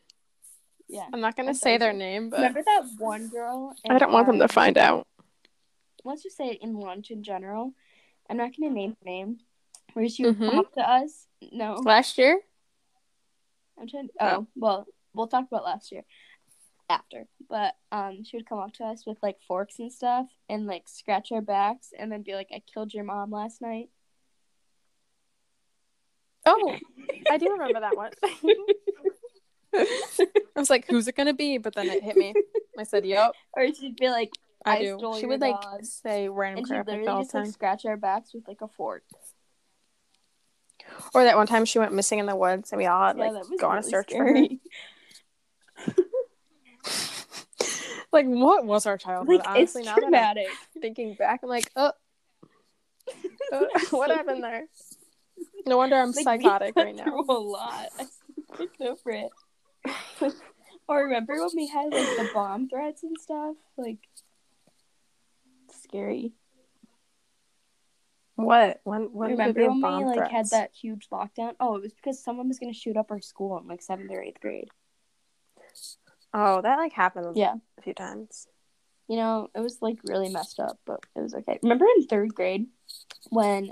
[0.90, 1.08] Yeah.
[1.12, 3.76] I'm not gonna I'm say sorry, their name, but Remember that one girl?
[3.90, 5.06] I don't want them to find out.
[6.04, 7.74] Let's just say in lunch in general.
[8.30, 9.40] I'm not gonna name her name.
[9.94, 10.60] Where she Mhm.
[10.60, 11.28] up to us.
[11.52, 12.40] No, Last year,
[13.80, 14.08] I'm trying.
[14.10, 14.14] To...
[14.20, 16.04] Oh, well, we'll talk about last year
[16.90, 17.28] after.
[17.50, 20.84] But um, she would come up to us with like forks and stuff, and like
[20.88, 23.90] scratch our backs, and then be like, "I killed your mom last night."
[26.46, 26.78] oh,
[27.30, 28.12] I do remember that one.
[29.76, 29.86] I
[30.56, 32.34] was like, "Who's it gonna be?" But then it hit me.
[32.78, 34.32] I said, "Yup, Or she'd be like,
[34.66, 37.34] I, I do." stole She would like say random and crap like that literally just
[37.34, 39.04] like scratch our backs with like a fork.
[41.14, 43.30] Or that one time she went missing in the woods, and we all had Yeah,
[43.30, 44.62] like go on a search scary.
[45.86, 46.04] for her.
[48.14, 49.40] Like, what was our childhood?
[49.40, 50.48] Like Honestly, it's now that traumatic.
[50.48, 51.92] I'm thinking back, I'm like, oh,
[53.52, 54.66] uh, what happened there?
[55.66, 57.26] No wonder I'm Like, psychotic right now.
[57.30, 57.90] A lot.
[58.00, 60.34] I can't over it.
[60.88, 63.56] or remember when we had like the bomb threats and stuff?
[63.78, 64.00] Like
[65.84, 66.32] scary.
[68.36, 68.80] What?
[68.84, 69.14] When?
[69.14, 71.54] When remember when we like had that huge lockdown?
[71.60, 74.22] Oh, it was because someone was gonna shoot up our school in like seventh or
[74.22, 74.70] eighth grade.
[76.40, 77.56] Oh, that like happened Yeah.
[77.80, 78.48] a few times.
[79.08, 81.58] You know, it was like really messed up, but it was okay.
[81.64, 82.68] Remember in third grade
[83.32, 83.72] when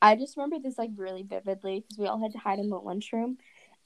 [0.00, 2.78] I just remember this like really vividly because we all had to hide in the
[2.78, 3.36] lunchroom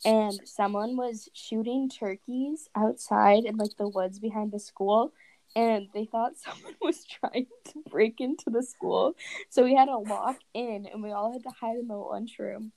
[0.04, 5.12] and someone was shooting turkeys outside in like the woods behind the school
[5.56, 9.14] and they thought someone was trying to break into the school.
[9.48, 12.70] So we had to lock in and we all had to hide in the lunchroom.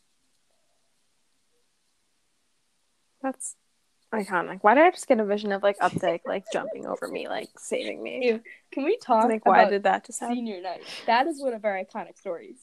[3.21, 3.55] That's
[4.13, 4.60] iconic.
[4.62, 7.50] Why did I just get a vision of like Updike like jumping over me, like
[7.58, 8.26] saving me?
[8.28, 8.41] Ew.
[8.71, 10.36] Can we talk Like, why about did that just happen?
[10.36, 10.82] senior night?
[11.08, 12.58] That is one of our iconic stories.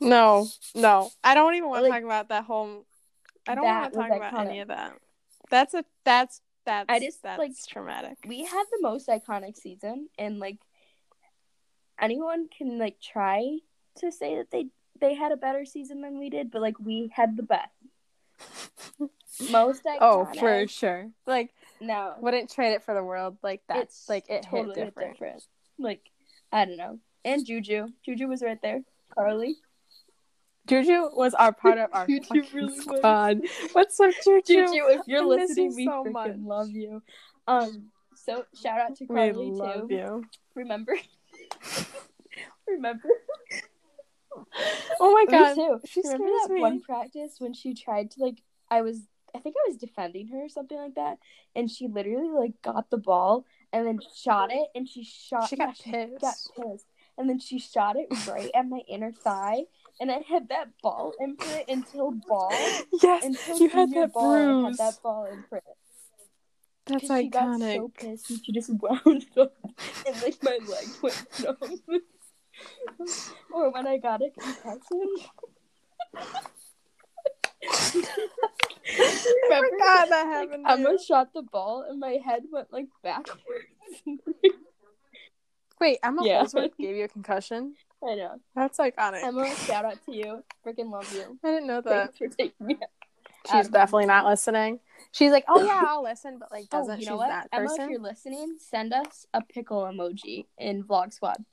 [0.00, 2.84] No, no, I don't even want to Like, talk about that whole.
[3.48, 4.48] I don't want to talk about iconic.
[4.48, 4.92] any of that.
[5.50, 8.18] That's a that's that's I just, that's like- traumatic.
[8.26, 10.58] we had the most iconic season and like
[12.00, 13.58] anyone can like try
[13.98, 14.66] to say that they
[15.00, 17.70] they had a better season than we did but like we had the best
[19.50, 21.10] most iconic Oh, for sure.
[21.26, 23.36] Like, no wouldn't trade it for the world.
[23.42, 25.42] Like that's it's like it totally hit different.
[25.78, 26.00] like
[26.52, 28.80] i don't know and juju juju was right there
[29.14, 29.56] carly
[30.66, 32.82] Juju was our part of our Juju really was.
[32.82, 33.40] squad.
[33.72, 34.42] What's up, Juju?
[34.46, 36.32] juju if you're I listening you we so freaking much.
[36.42, 37.02] love you
[37.46, 40.24] um so shout out to We carly love too you.
[40.56, 40.96] remember
[42.66, 43.08] remember
[45.00, 45.80] Oh my Me god, too.
[45.84, 46.60] she Remember scares that me.
[46.60, 49.02] one practice when she tried to like I was
[49.34, 51.18] I think I was defending her or something like that,
[51.54, 55.48] and she literally like got the ball and then shot it, and she shot.
[55.48, 56.52] She got yeah, got pissed.
[56.56, 56.86] pissed,
[57.18, 59.64] and then she shot it right at my inner thigh,
[60.00, 62.56] and I had that ball imprint until ball
[63.02, 64.30] Yes, until you had that ball.
[64.32, 64.78] I had bruise.
[64.78, 65.64] that ball imprint.
[66.86, 67.74] That's 'Cause she got iconic.
[67.74, 69.54] so pissed and she just wound up
[70.06, 71.80] and like my leg went numb.
[73.52, 75.06] Or when I got a concussion.
[77.68, 80.64] I forgot that happened.
[80.66, 83.40] to Emma shot the ball and my head went like backwards.
[85.80, 86.44] Wait, Emma Yeah.
[86.78, 87.74] Gave you a concussion.
[88.06, 88.36] I know.
[88.54, 89.22] That's iconic.
[89.22, 90.42] Emma, shout out to you.
[90.64, 91.38] Freaking love you.
[91.44, 92.14] I didn't know that.
[92.14, 92.76] Thanks for taking me.
[93.50, 94.80] She's Um, definitely not listening.
[95.12, 97.00] She's like, oh yeah, I'll listen, but like Oh, doesn't.
[97.00, 97.28] you know She's what?
[97.28, 101.44] that Emma, if you're listening, send us a pickle emoji in Vlog Squad.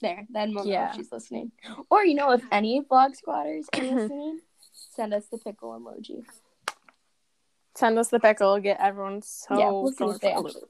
[0.00, 0.90] There, then we'll know Yeah.
[0.90, 1.52] if she's listening.
[1.90, 4.40] Or you know, if any Vlog Squatters are listening,
[4.90, 6.24] send us the pickle emoji.
[7.74, 8.58] Send us the pickle.
[8.60, 10.48] Get everyone so yeah, we'll see going what they for a loop.
[10.56, 10.68] actually.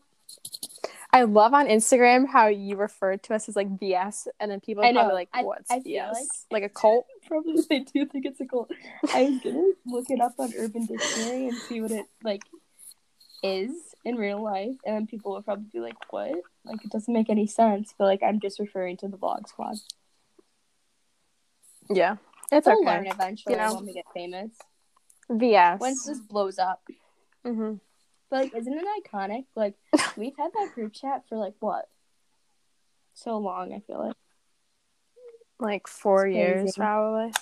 [1.13, 4.85] I love on Instagram how you refer to us as like VS, and then people
[4.85, 6.13] are probably like, I- "What's I feel VS?
[6.51, 8.71] like- Like a cult?" Probably they do think it's a cult.
[9.13, 12.43] I was gonna look it up on Urban Dictionary and see what it like
[13.43, 16.33] is in real life, and then people would probably be like, "What?
[16.65, 19.77] Like it doesn't make any sense." But like I'm just referring to the Vlog Squad.
[21.91, 22.17] Yeah,
[22.51, 22.87] it's They'll okay.
[22.87, 23.75] learn eventually You know.
[23.75, 24.51] when we get famous.
[25.31, 25.81] VS.
[25.81, 26.83] Once this blows up.
[27.47, 27.75] Mm-hmm.
[28.31, 29.45] But like, isn't it iconic?
[29.55, 29.75] Like
[30.17, 31.89] we've had that group chat for like what?
[33.15, 34.17] So long, I feel like.
[35.61, 36.81] Like four years, crazy.
[36.81, 37.33] probably.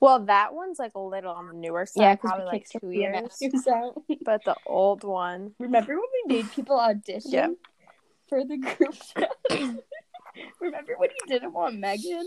[0.00, 2.90] Well, that one's like a little on the newer side, Yeah, because probably like two
[2.90, 3.38] years.
[3.72, 4.02] Out.
[4.24, 7.30] But the old one, Remember when we made people audition?
[7.30, 7.48] Yeah.
[8.28, 9.30] for the group chat.
[10.60, 12.26] remember when you didn't want Megan?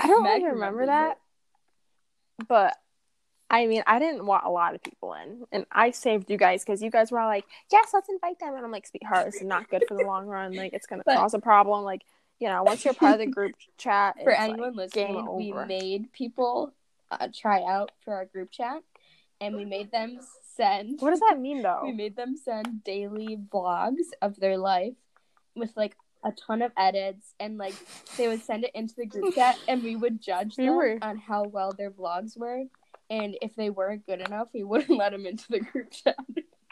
[0.00, 1.18] I don't Meg really remember that,
[2.48, 2.76] but
[3.48, 6.64] I mean, I didn't want a lot of people in, and I saved you guys
[6.64, 9.36] because you guys were all like, "Yes, let's invite them," and I'm like, "Sweetheart, this
[9.36, 10.52] is not good for the long run.
[10.54, 11.84] Like, it's gonna But- cause a problem.
[11.84, 12.02] Like,
[12.38, 16.12] you know, once you're part of the group chat, For anyone like, listening, we made
[16.12, 16.72] people
[17.10, 18.82] uh, try out for our group chat,
[19.40, 20.18] and we made them
[20.56, 21.00] send.
[21.00, 21.80] What does that mean, though?
[21.84, 24.94] We made them send daily vlogs of their life
[25.54, 25.94] with like
[26.24, 27.74] a ton of edits and like
[28.16, 30.98] they would send it into the group chat and we would judge We them were-
[31.00, 32.64] on how well their vlogs were
[33.08, 36.16] and if they weren't good enough we wouldn't let them into the group chat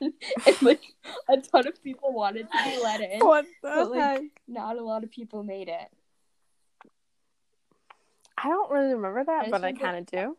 [0.47, 0.83] and like
[1.29, 4.23] a ton of people wanted to be let in what the but, like, heck?
[4.49, 5.88] not a lot of people made it
[8.37, 10.37] I don't really remember that, just but I kind of do.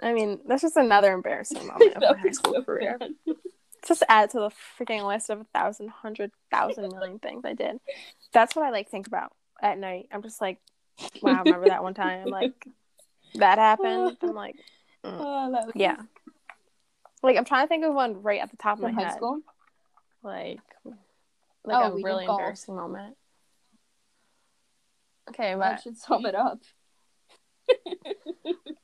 [0.00, 2.98] I mean, that's just another embarrassing moment of my high school so career.
[3.86, 7.78] Just add to the freaking list of a thousand, hundred thousand million things I did.
[8.32, 9.32] That's what I like think about
[9.62, 10.08] at night.
[10.10, 10.58] I'm just like,
[11.22, 12.26] wow, remember that one time?
[12.26, 12.66] Like
[13.36, 14.16] that happened.
[14.20, 14.56] I'm like,
[15.04, 15.16] mm.
[15.16, 15.96] Oh, that was yeah.
[17.22, 19.08] Like I'm trying to think of one right at the top of from my high
[19.08, 19.16] head.
[19.16, 19.40] school
[20.22, 20.60] Like,
[21.64, 22.40] like Oh, a really golf.
[22.40, 23.16] embarrassing moment.
[25.30, 26.60] Okay, that should sum it up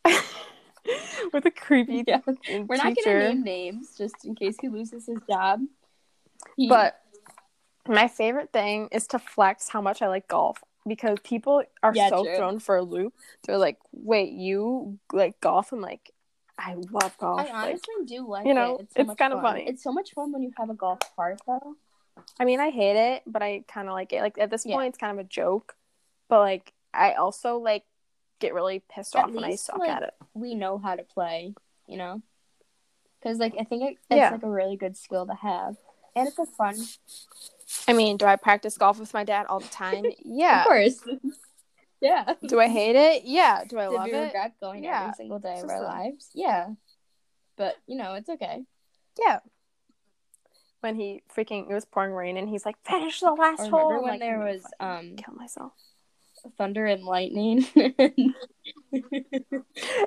[1.33, 2.65] with a creepy yeah teacher.
[2.69, 5.61] we're not gonna name names just in case he loses his job
[6.57, 7.01] He- But
[7.89, 12.11] my favorite thing is to flex how much I like golf because people are Yeah,
[12.11, 12.37] so true.
[12.37, 13.15] thrown for a loop.
[13.47, 16.11] They're like, "Wait, you like golf?" I'm like,
[16.59, 18.81] "I love golf." I Like, honestly do like you know, it.
[18.83, 19.43] It's, so it's kinda fun.
[19.43, 19.69] funny.
[19.69, 21.77] It's so much fun when you have a golf cart, though.
[22.39, 24.21] I mean, I hate it, but I kind of like it.
[24.23, 24.77] Like at this Yeah.
[24.77, 25.77] point, it's kind of a joke.
[26.29, 27.85] But like, I also like
[28.39, 30.15] get really pissed At off when I suck like, at it.
[30.35, 31.55] We know how to play,
[31.87, 32.23] you know,
[33.21, 34.31] because like I think it, it's Yeah.
[34.31, 35.77] like a really good skill to have,
[36.15, 36.77] and it's a fun.
[37.87, 40.05] I mean, do I practice golf with my dad all the time?
[40.25, 40.61] Yeah.
[40.63, 41.01] Of course.
[42.01, 42.35] Yeah.
[42.47, 43.25] Do I hate it?
[43.25, 43.65] Yeah.
[43.69, 44.21] Do I Did love we it?
[44.25, 45.03] regret going Yeah.
[45.03, 46.31] every single day of our lives?
[46.35, 46.69] Yeah.
[47.57, 48.63] But you know, it's okay.
[49.19, 49.41] Yeah.
[50.81, 53.89] When he freaking it was pouring rain and he's like, finish the last hole.
[53.89, 55.73] remember I'm when like, there I'm gonna was fucking um kill myself.
[56.59, 57.65] thunder and lightning?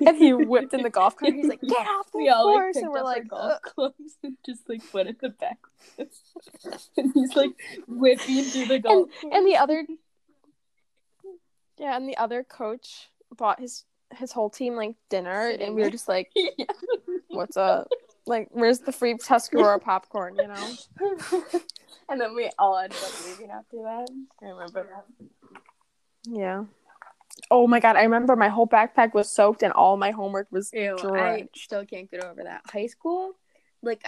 [0.06, 1.34] And he whipped in the golf cart.
[1.34, 3.28] He's like, get off the we all like course, picked and we're up our like,
[3.28, 5.58] golf "Ugh." clubs and just like put in the back.
[6.96, 7.50] and he's like
[7.86, 9.08] whipping through the golf.
[9.30, 9.84] and the other,
[11.78, 13.84] yeah, and the other coach bought his
[14.16, 16.64] his whole team like dinner, Sitting and we were just like, Yeah.
[17.28, 17.88] what's up?
[18.26, 20.36] Like, where's the free Tuscarora popcorn?
[20.36, 20.70] You know?
[22.08, 24.08] and then we all ended up leaving after that.
[24.42, 25.04] I remember that.
[26.24, 26.64] Yeah.
[27.50, 30.70] Oh my god, I remember my whole backpack was soaked and all my homework was
[30.72, 32.62] Ew, I still can't get over that.
[32.70, 33.32] High school,
[33.82, 34.04] like,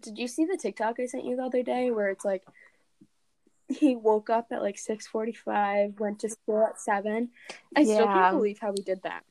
[0.00, 2.42] did you see the TikTok I sent you the other day where it's like
[3.76, 7.30] he woke up at like six forty five, went to school at seven.
[7.76, 9.24] I still can't believe how we did that.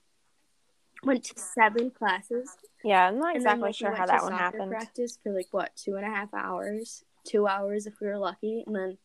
[1.03, 2.49] Went to seven classes.
[2.83, 4.71] Yeah, I'm not and then, exactly like, sure how that one happened.
[4.71, 8.63] Practice for like what two and a half hours, two hours if we were lucky,
[8.65, 8.97] and then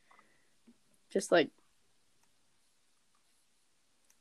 [1.11, 1.51] just like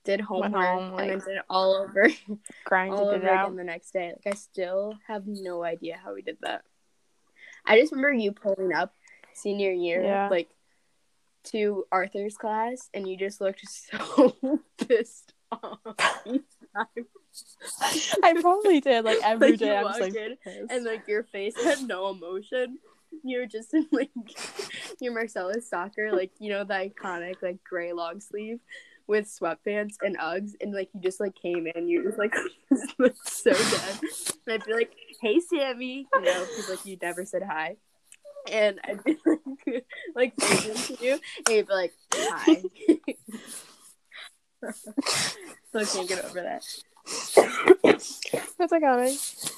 [0.05, 2.09] did homework home, and then did it all over
[2.63, 4.13] Grinded all it over again the next day.
[4.15, 6.63] Like I still have no idea how we did that.
[7.65, 8.93] I just remember you pulling up
[9.33, 10.29] senior year, Yeah.
[10.29, 10.49] like
[11.51, 14.35] to Arthur's class, and you just looked so
[14.77, 15.79] pissed off.
[18.23, 19.67] I probably did like every Like, day.
[19.67, 20.37] you I was like, in
[20.69, 22.77] and like your face had no emotion.
[23.23, 24.09] You were just in like
[25.01, 28.59] your Marcellus soccer, like you know the iconic like gray long sleeve
[29.07, 32.33] with sweatpants and Uggs, and like you just like came in, you just like
[33.23, 33.99] so dead.
[34.47, 37.77] And I'd be like, "Hey, Sami," you know, because like you never said hi,
[38.51, 42.63] and I'd be like, like to you, and you'd be like, "Hi."
[45.69, 46.63] Still can't get over that.
[47.83, 49.51] That's iconic.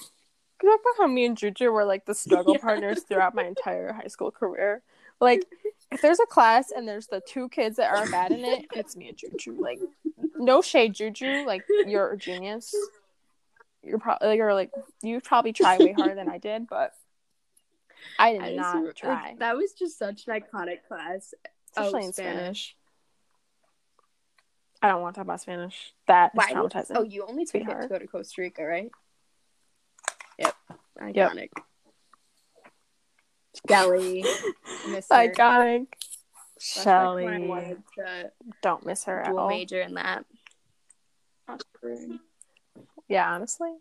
[0.60, 2.62] Cause I how me and Juju were like the struggle Yeah.
[2.62, 4.82] partners throughout my entire high school career.
[5.22, 5.46] Like,
[5.92, 8.96] if there's a class and there's the two kids that are bad in it, it's
[8.96, 9.60] me and Juju.
[9.60, 9.80] Like,
[10.36, 11.46] no shade, Juju.
[11.46, 12.74] Like, you're a genius.
[13.84, 14.72] You're probably you're like
[15.02, 16.94] you probably try way harder than I did, but
[18.20, 21.34] I did I not like, try, that was just such an iconic class.
[21.72, 22.14] especially oh, in Spanish.
[22.14, 22.76] Spanish.
[24.82, 25.94] I don't want to talk about Spanish.
[26.08, 26.92] That is Why did- traumatizing.
[26.96, 28.92] Oh, you only took it to go to Costa Rica, right?
[30.38, 30.56] Yep.
[31.02, 31.50] Iconic.
[33.68, 34.22] Shelly.
[34.86, 35.02] Her.
[35.12, 35.88] iconic.
[36.60, 38.32] That's back when I Shelly, to
[38.62, 39.50] don't miss her at all.
[39.50, 40.26] major in that.
[43.08, 43.72] Yeah, honestly.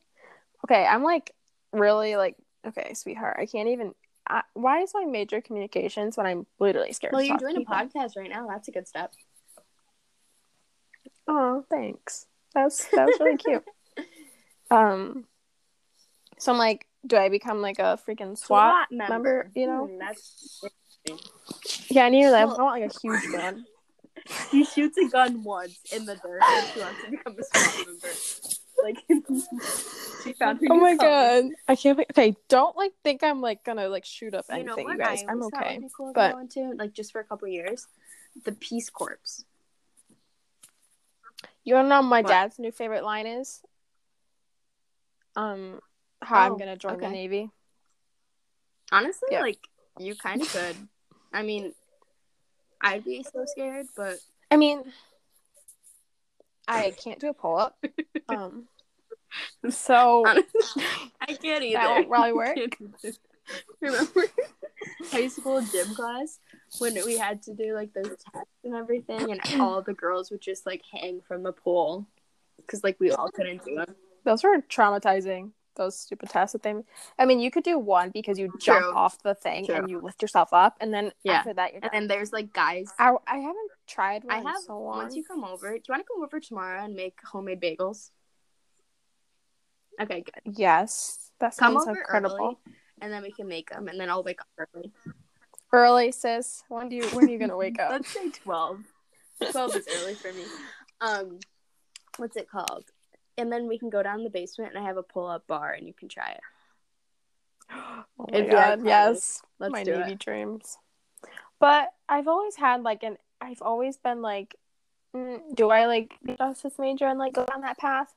[0.64, 1.33] Okay, I'm like
[1.72, 3.37] really like okay, sweetheart.
[3.41, 3.95] I can't even
[4.29, 7.12] I, why is my major communications when I'm literally scared?
[7.12, 8.47] Well, you're doing a podcast right now.
[8.49, 9.12] That's a good step.
[11.29, 12.27] Oh, thanks.
[12.55, 13.64] That's that was really cute.
[14.68, 15.27] Um,
[16.39, 19.49] so I'm like, do I become like a freaking SWAT, member?
[19.55, 19.87] You know?
[19.87, 20.61] Hmm, that's
[21.89, 23.64] Yeah, I need like, Well- I want like a huge gun.
[24.51, 27.87] he shoots a gun once in the dirt and she wants to become a SWAT
[27.87, 28.09] member.
[28.87, 29.03] Like
[30.24, 31.43] she found her Oh new my color.
[31.43, 32.07] god, I can't wait.
[32.12, 34.99] Okay, don't like think I'm like gonna like shoot up You know anything, what you
[34.99, 35.24] guys.
[35.26, 35.74] I I'm okay.
[35.74, 37.87] would be cool to but- go like just for a couple years,
[38.45, 39.18] the Peace Corps.
[41.64, 42.28] You wanna know my What?
[42.28, 43.61] dad's new favorite line is?
[45.34, 45.80] Um,
[46.22, 47.12] how I'm Oh, gonna join the okay.
[47.12, 47.51] navy.
[48.93, 49.41] Honestly, Yeah.
[49.41, 49.59] like
[49.99, 50.76] you kind of could.
[51.32, 51.74] I mean,
[52.80, 54.18] I'd be so scared, but
[54.51, 54.93] I mean,
[56.68, 57.76] I can't do a pull up.
[58.28, 58.66] Um,
[59.70, 60.61] so honestly,
[61.20, 61.78] I can't either.
[61.78, 62.59] That won't probably work.
[63.80, 64.24] Remember
[65.12, 66.39] high school gym class
[66.78, 70.41] when we had to do like those tests and everything, and all the girls would
[70.41, 72.07] just like hang from the pool
[72.59, 73.95] because like we all couldn't do them.
[74.24, 75.51] those were traumatizing.
[75.76, 76.74] Those stupid tests that they.
[77.18, 78.95] I mean, you could do one because you jump True.
[78.95, 79.74] off the thing True.
[79.76, 81.34] and you lift yourself up, and then Yeah.
[81.34, 82.91] after that you're And then there's like guys.
[82.99, 84.97] I, I haven't tried one I in have so long.
[84.97, 85.68] once you come over.
[85.68, 88.11] Do you want to come over tomorrow and make homemade bagels?
[90.01, 90.57] Okay, good.
[90.59, 92.37] Yes, that Come sounds over incredible.
[92.37, 92.59] early,
[93.01, 94.93] and then we can make them, and then I'll wake up early.
[95.73, 96.63] Early, sis.
[96.69, 97.09] When do you?
[97.09, 97.91] When are you gonna wake up?
[97.91, 98.81] Let's say twelve.
[99.51, 100.45] Twelve is early for me.
[101.01, 101.39] Um,
[102.17, 102.85] what's it called?
[103.39, 105.87] And then we can go down the basement, and I have a pull-up bar, and
[105.87, 106.41] you can try it.
[107.73, 110.19] oh my It'd be our god, yes, Let's my do navy it.
[110.19, 110.79] dreams.
[111.59, 113.17] But I've always had like an.
[113.41, 114.57] I've always been like,
[115.15, 118.15] mm, do I like be a justice major and like go down that path?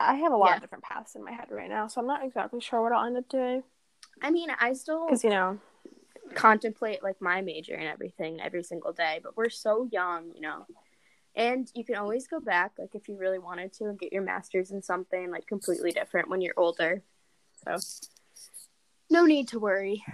[0.00, 0.54] I have a lot Yeah.
[0.56, 3.04] of different paths in my head right now, so I'm not exactly sure what I'll
[3.06, 3.62] end up doing.
[4.22, 5.58] I mean, I still Because you know,
[6.34, 10.66] contemplate like my major and everything every single day, but we're so young, you know.
[11.34, 14.22] And you can always go back, like if you really wanted to, and get your
[14.22, 17.02] master's in something like completely different when you're older.
[17.64, 17.76] So,
[19.10, 20.04] no need to worry.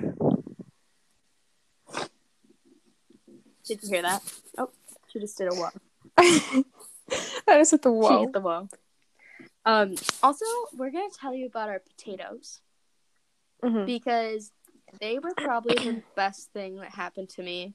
[3.66, 4.22] Did you hear that?
[4.59, 4.70] Oh,
[5.11, 5.70] she just did a whoa.
[6.18, 6.64] I
[7.59, 8.20] just hit the She whoa.
[8.20, 8.68] hit the whoa.
[9.66, 9.94] Um.
[10.22, 10.44] Also,
[10.74, 12.60] we're gonna tell you about our potatoes
[13.62, 13.86] Mhm.
[13.86, 14.52] because
[15.00, 17.74] they were probably the best thing that happened to me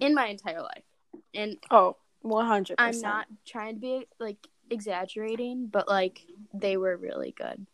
[0.00, 0.84] in my entire life.
[1.32, 2.76] And Oh, one hundred.
[2.78, 6.20] I'm not trying to be like exaggerating, but like
[6.52, 7.66] they were really good.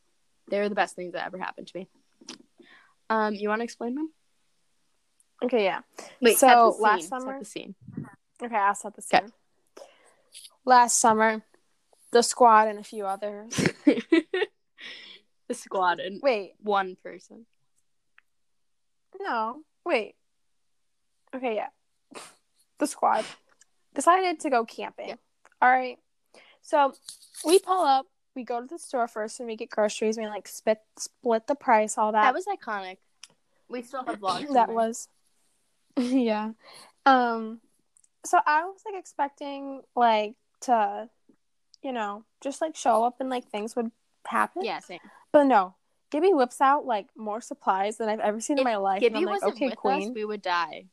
[0.49, 1.89] They were the best things that ever happened to me.
[3.09, 4.13] Um, you want to explain them?
[5.43, 5.81] Okay, yeah.
[6.21, 6.83] Wait, So, scene.
[6.83, 7.75] last Set summer- the scene.
[8.43, 9.27] Okay, I'll set the Okay.
[10.65, 11.43] Last summer,
[12.13, 13.53] the squad and a few others.
[13.85, 17.47] the squad and Wait, one person.
[19.21, 20.15] no, wait.
[21.35, 21.69] Okay, yeah.
[22.79, 23.25] The squad
[23.95, 25.09] decided to go camping.
[25.09, 25.15] Yeah.
[25.61, 25.99] All right.
[26.61, 26.95] So
[27.45, 28.07] we pull up.
[28.35, 30.17] We go to the store first and we get groceries.
[30.17, 32.23] We like split split the price, all that.
[32.23, 32.97] That was iconic.
[33.69, 34.53] We still have vlogs.
[34.53, 35.09] that was
[35.97, 36.53] yeah
[37.05, 37.61] um
[38.25, 41.09] so i was like expecting like to
[41.83, 43.91] you know just like show up and like things would
[44.27, 44.79] happen yeah.
[44.79, 45.01] Same.
[45.33, 45.75] but no
[46.11, 49.17] gibby whips out like more supplies than i've ever seen in my life and Gibby
[49.17, 50.87] i'm like wasn't okay with queen us, we would die.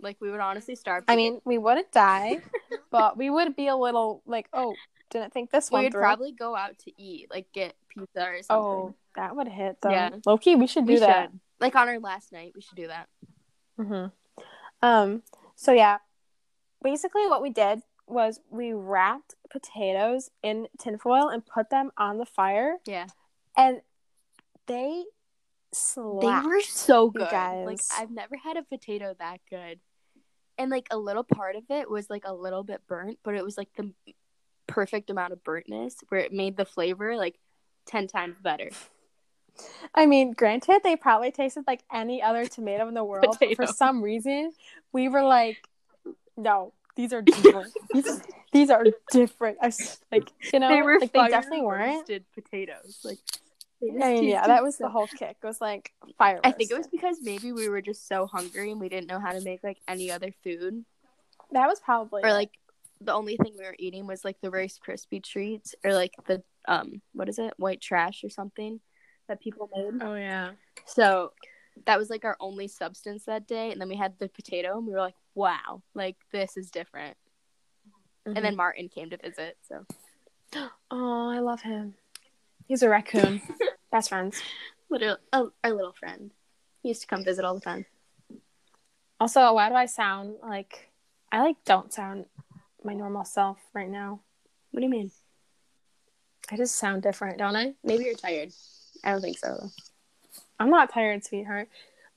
[0.00, 1.04] Like we would honestly starve.
[1.08, 2.38] i mean we wouldn't die
[2.90, 4.74] but we would be a little like oh
[5.10, 8.24] didn't think this we one would through probably go out to eat, like get pizza
[8.24, 8.48] or something.
[8.50, 10.10] oh that would hit though Yeah.
[10.26, 11.40] loki we should do we that should.
[11.60, 13.08] Like on our last night, we should do that.
[13.76, 14.06] hmm
[14.82, 15.22] Um.
[15.54, 15.98] So yeah,
[16.82, 22.26] basically what we did was we wrapped potatoes in tinfoil and put them on the
[22.26, 23.06] fire, Yeah.
[23.56, 23.80] and
[24.66, 25.04] they
[25.72, 26.44] slapped.
[26.44, 27.30] They were so good.
[27.32, 27.80] Like.
[27.98, 29.80] I've never had a potato that good.
[30.56, 33.44] And like a little part of it was like a little bit burnt, but it
[33.44, 33.92] was like the
[34.66, 37.38] perfect amount of burntness where it made the flavor like
[37.86, 38.70] 10 times better.
[39.94, 43.66] I mean, granted, they probably tasted like any other tomato in the world, but for
[43.66, 44.52] some reason,
[44.92, 45.56] we were like,
[46.36, 46.72] no.
[46.96, 47.72] These are different.
[47.92, 48.20] these,
[48.52, 49.58] these are different.
[49.60, 49.72] I
[50.12, 52.08] like you know, like they definitely weren't.
[52.34, 53.00] potatoes.
[53.04, 53.18] Like
[53.80, 55.36] they I mean, yeah, that was the whole kick.
[55.42, 56.40] It was like fire.
[56.44, 59.18] I think it was because maybe we were just so hungry and we didn't know
[59.20, 60.84] how to make like any other food.
[61.52, 62.50] that was probably Or like
[63.00, 66.42] the only thing we were eating was like the Rice Krispie treats or like the
[66.68, 67.54] um what is it?
[67.56, 68.80] White trash or something
[69.28, 70.00] that people made.
[70.02, 70.52] oh yeah.
[70.86, 71.32] So
[71.86, 74.86] that was like our only substance that day and then we had the potato and
[74.86, 77.16] we were like, Wow, like this is different.
[78.26, 78.56] And then mm-hmm.
[78.56, 79.84] Martin came to visit, so
[80.90, 81.94] Oh, I love him.
[82.66, 83.42] He's a raccoon.
[83.92, 84.40] Best friends.
[84.90, 86.30] little oh, our little friend.
[86.82, 87.86] He used to come visit all the time.
[89.20, 90.90] Also, why do I sound like
[91.30, 92.26] I like don't sound
[92.82, 94.20] my normal self right now?
[94.70, 95.10] What do you mean?
[96.50, 97.74] I just sound different, don't I?
[97.82, 98.52] Maybe you're tired.
[99.02, 99.70] I don't think so though.
[100.58, 101.68] I'm not tired, sweetheart.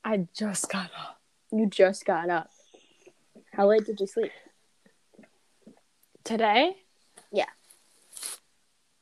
[0.04, 1.20] I just got up.
[1.52, 2.50] You just got up.
[3.58, 4.32] How late did you sleep?
[6.24, 6.78] Today?
[7.32, 7.50] Yeah.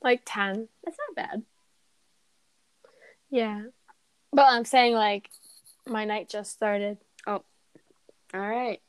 [0.01, 0.69] Like 10.
[0.83, 1.43] That's not bad.
[3.29, 3.63] Yeah.
[4.31, 5.29] But I'm saying like
[5.85, 6.97] my night just started.
[7.27, 7.43] Oh.
[8.33, 8.79] All right.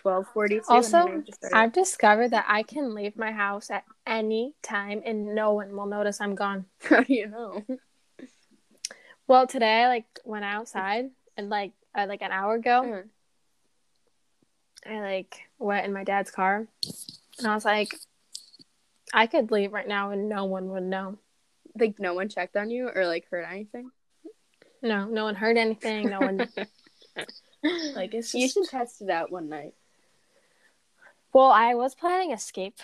[0.00, 0.64] Twelve forty two.
[0.68, 5.76] Also, I've discovered that I can leave my house at any time and no one
[5.76, 6.64] will notice I'm gone.
[6.82, 7.62] how do you know?
[9.28, 13.08] Well, today I like went outside and like uh, like an hour ago, Mhm.
[14.88, 16.66] I like went in my dad's car
[17.38, 17.94] and I was like,
[19.12, 21.18] I could leave right now and no one would know.
[21.78, 23.90] Like no one checked on you or like heard anything.
[24.82, 26.10] No, no one heard anything.
[26.10, 26.38] No one
[27.94, 29.74] like it's You should test it out one night.
[31.32, 32.78] Well, I was planning escape.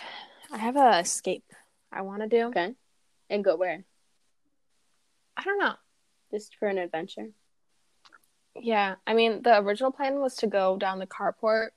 [0.51, 1.43] I have a escape
[1.91, 2.47] I want to do.
[2.47, 2.73] Okay.
[3.29, 3.83] And go where?
[5.37, 5.75] I don't know.
[6.31, 7.29] Just for an adventure.
[8.55, 11.69] Yeah, I mean the original plan was to go down the carport.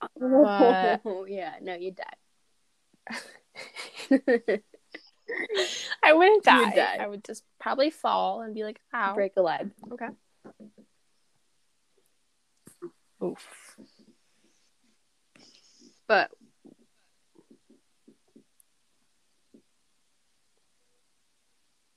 [0.00, 2.04] But- Oh yeah, no, you die.
[6.02, 6.60] I wouldn't die.
[6.64, 6.96] would die.
[7.00, 9.70] I would just probably fall and be like, "Ow!" Break a leg.
[9.92, 10.08] Okay.
[13.22, 13.76] Oof.
[16.06, 16.30] But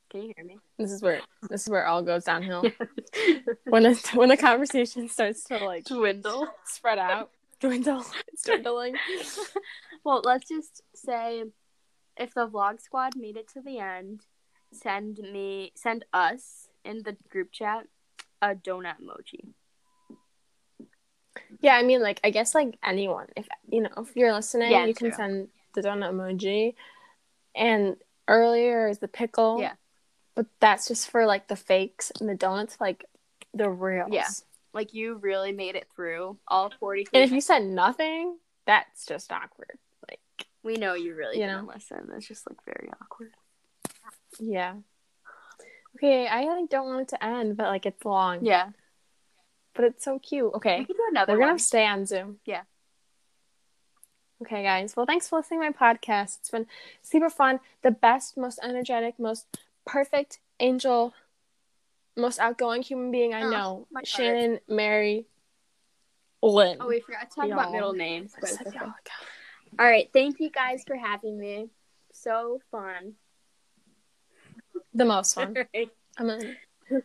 [0.09, 0.57] can you hear me?
[0.77, 2.63] This is where this is where it all goes downhill.
[3.65, 6.47] when a when a conversation starts to like Dwindle.
[6.65, 7.31] spread out,
[7.61, 8.95] dwindle, it's dwindling.
[10.03, 11.43] Well, let's just say
[12.17, 14.25] if the vlog squad made it to the end,
[14.73, 17.85] send me send us in the group chat
[18.41, 19.53] a donut emoji.
[21.61, 24.85] Yeah, I mean, like I guess like anyone, if you know, if you're listening, Yeah,
[24.85, 25.15] you can true.
[25.17, 26.73] send the donut emoji.
[27.55, 27.97] And
[28.27, 29.61] earlier is the pickle.
[29.61, 29.73] Yeah.
[30.33, 33.05] But that's just for like the fakes, and the donuts like
[33.53, 34.09] the reals.
[34.11, 34.29] Yeah.
[34.73, 37.07] Like you really made it through all 40.
[37.13, 39.77] And if you said nothing, that's just awkward.
[40.09, 40.19] Like,
[40.63, 41.73] we know you really You didn't know.
[41.73, 42.09] listen.
[42.15, 43.31] It's just like very awkward.
[44.39, 44.75] yeah.
[45.97, 48.45] Okay, I like don't want it to end, but like it's long.
[48.45, 48.69] Yeah.
[49.73, 50.53] But it's so cute.
[50.55, 50.79] Okay.
[50.79, 52.37] We could do another We're gonna stay on Zoom.
[52.45, 52.61] Yeah.
[54.41, 54.95] Okay, guys.
[54.95, 56.39] Well, thanks for listening to my podcast.
[56.39, 56.65] It's been
[57.03, 57.59] super fun.
[57.83, 59.45] The best, most energetic, most
[59.85, 61.13] perfect angel,
[62.17, 63.87] most outgoing human being I Oh, know.
[63.91, 64.07] my heart.
[64.07, 65.25] Shannon Mary
[66.43, 66.77] Lynn.
[66.79, 67.71] Oh, we forgot to talk about Y'all.
[67.71, 68.33] middle names.
[68.35, 68.85] I but said it's okay.
[69.79, 70.09] All right.
[70.11, 71.69] Thank you guys for having me.
[72.13, 73.13] So fun.
[74.93, 75.55] The most fun.
[75.73, 75.89] Right.
[76.17, 76.57] I'm in.
[76.91, 77.01] All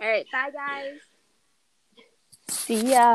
[0.00, 0.26] right.
[0.32, 0.98] Bye, guys.
[2.48, 3.06] See ya.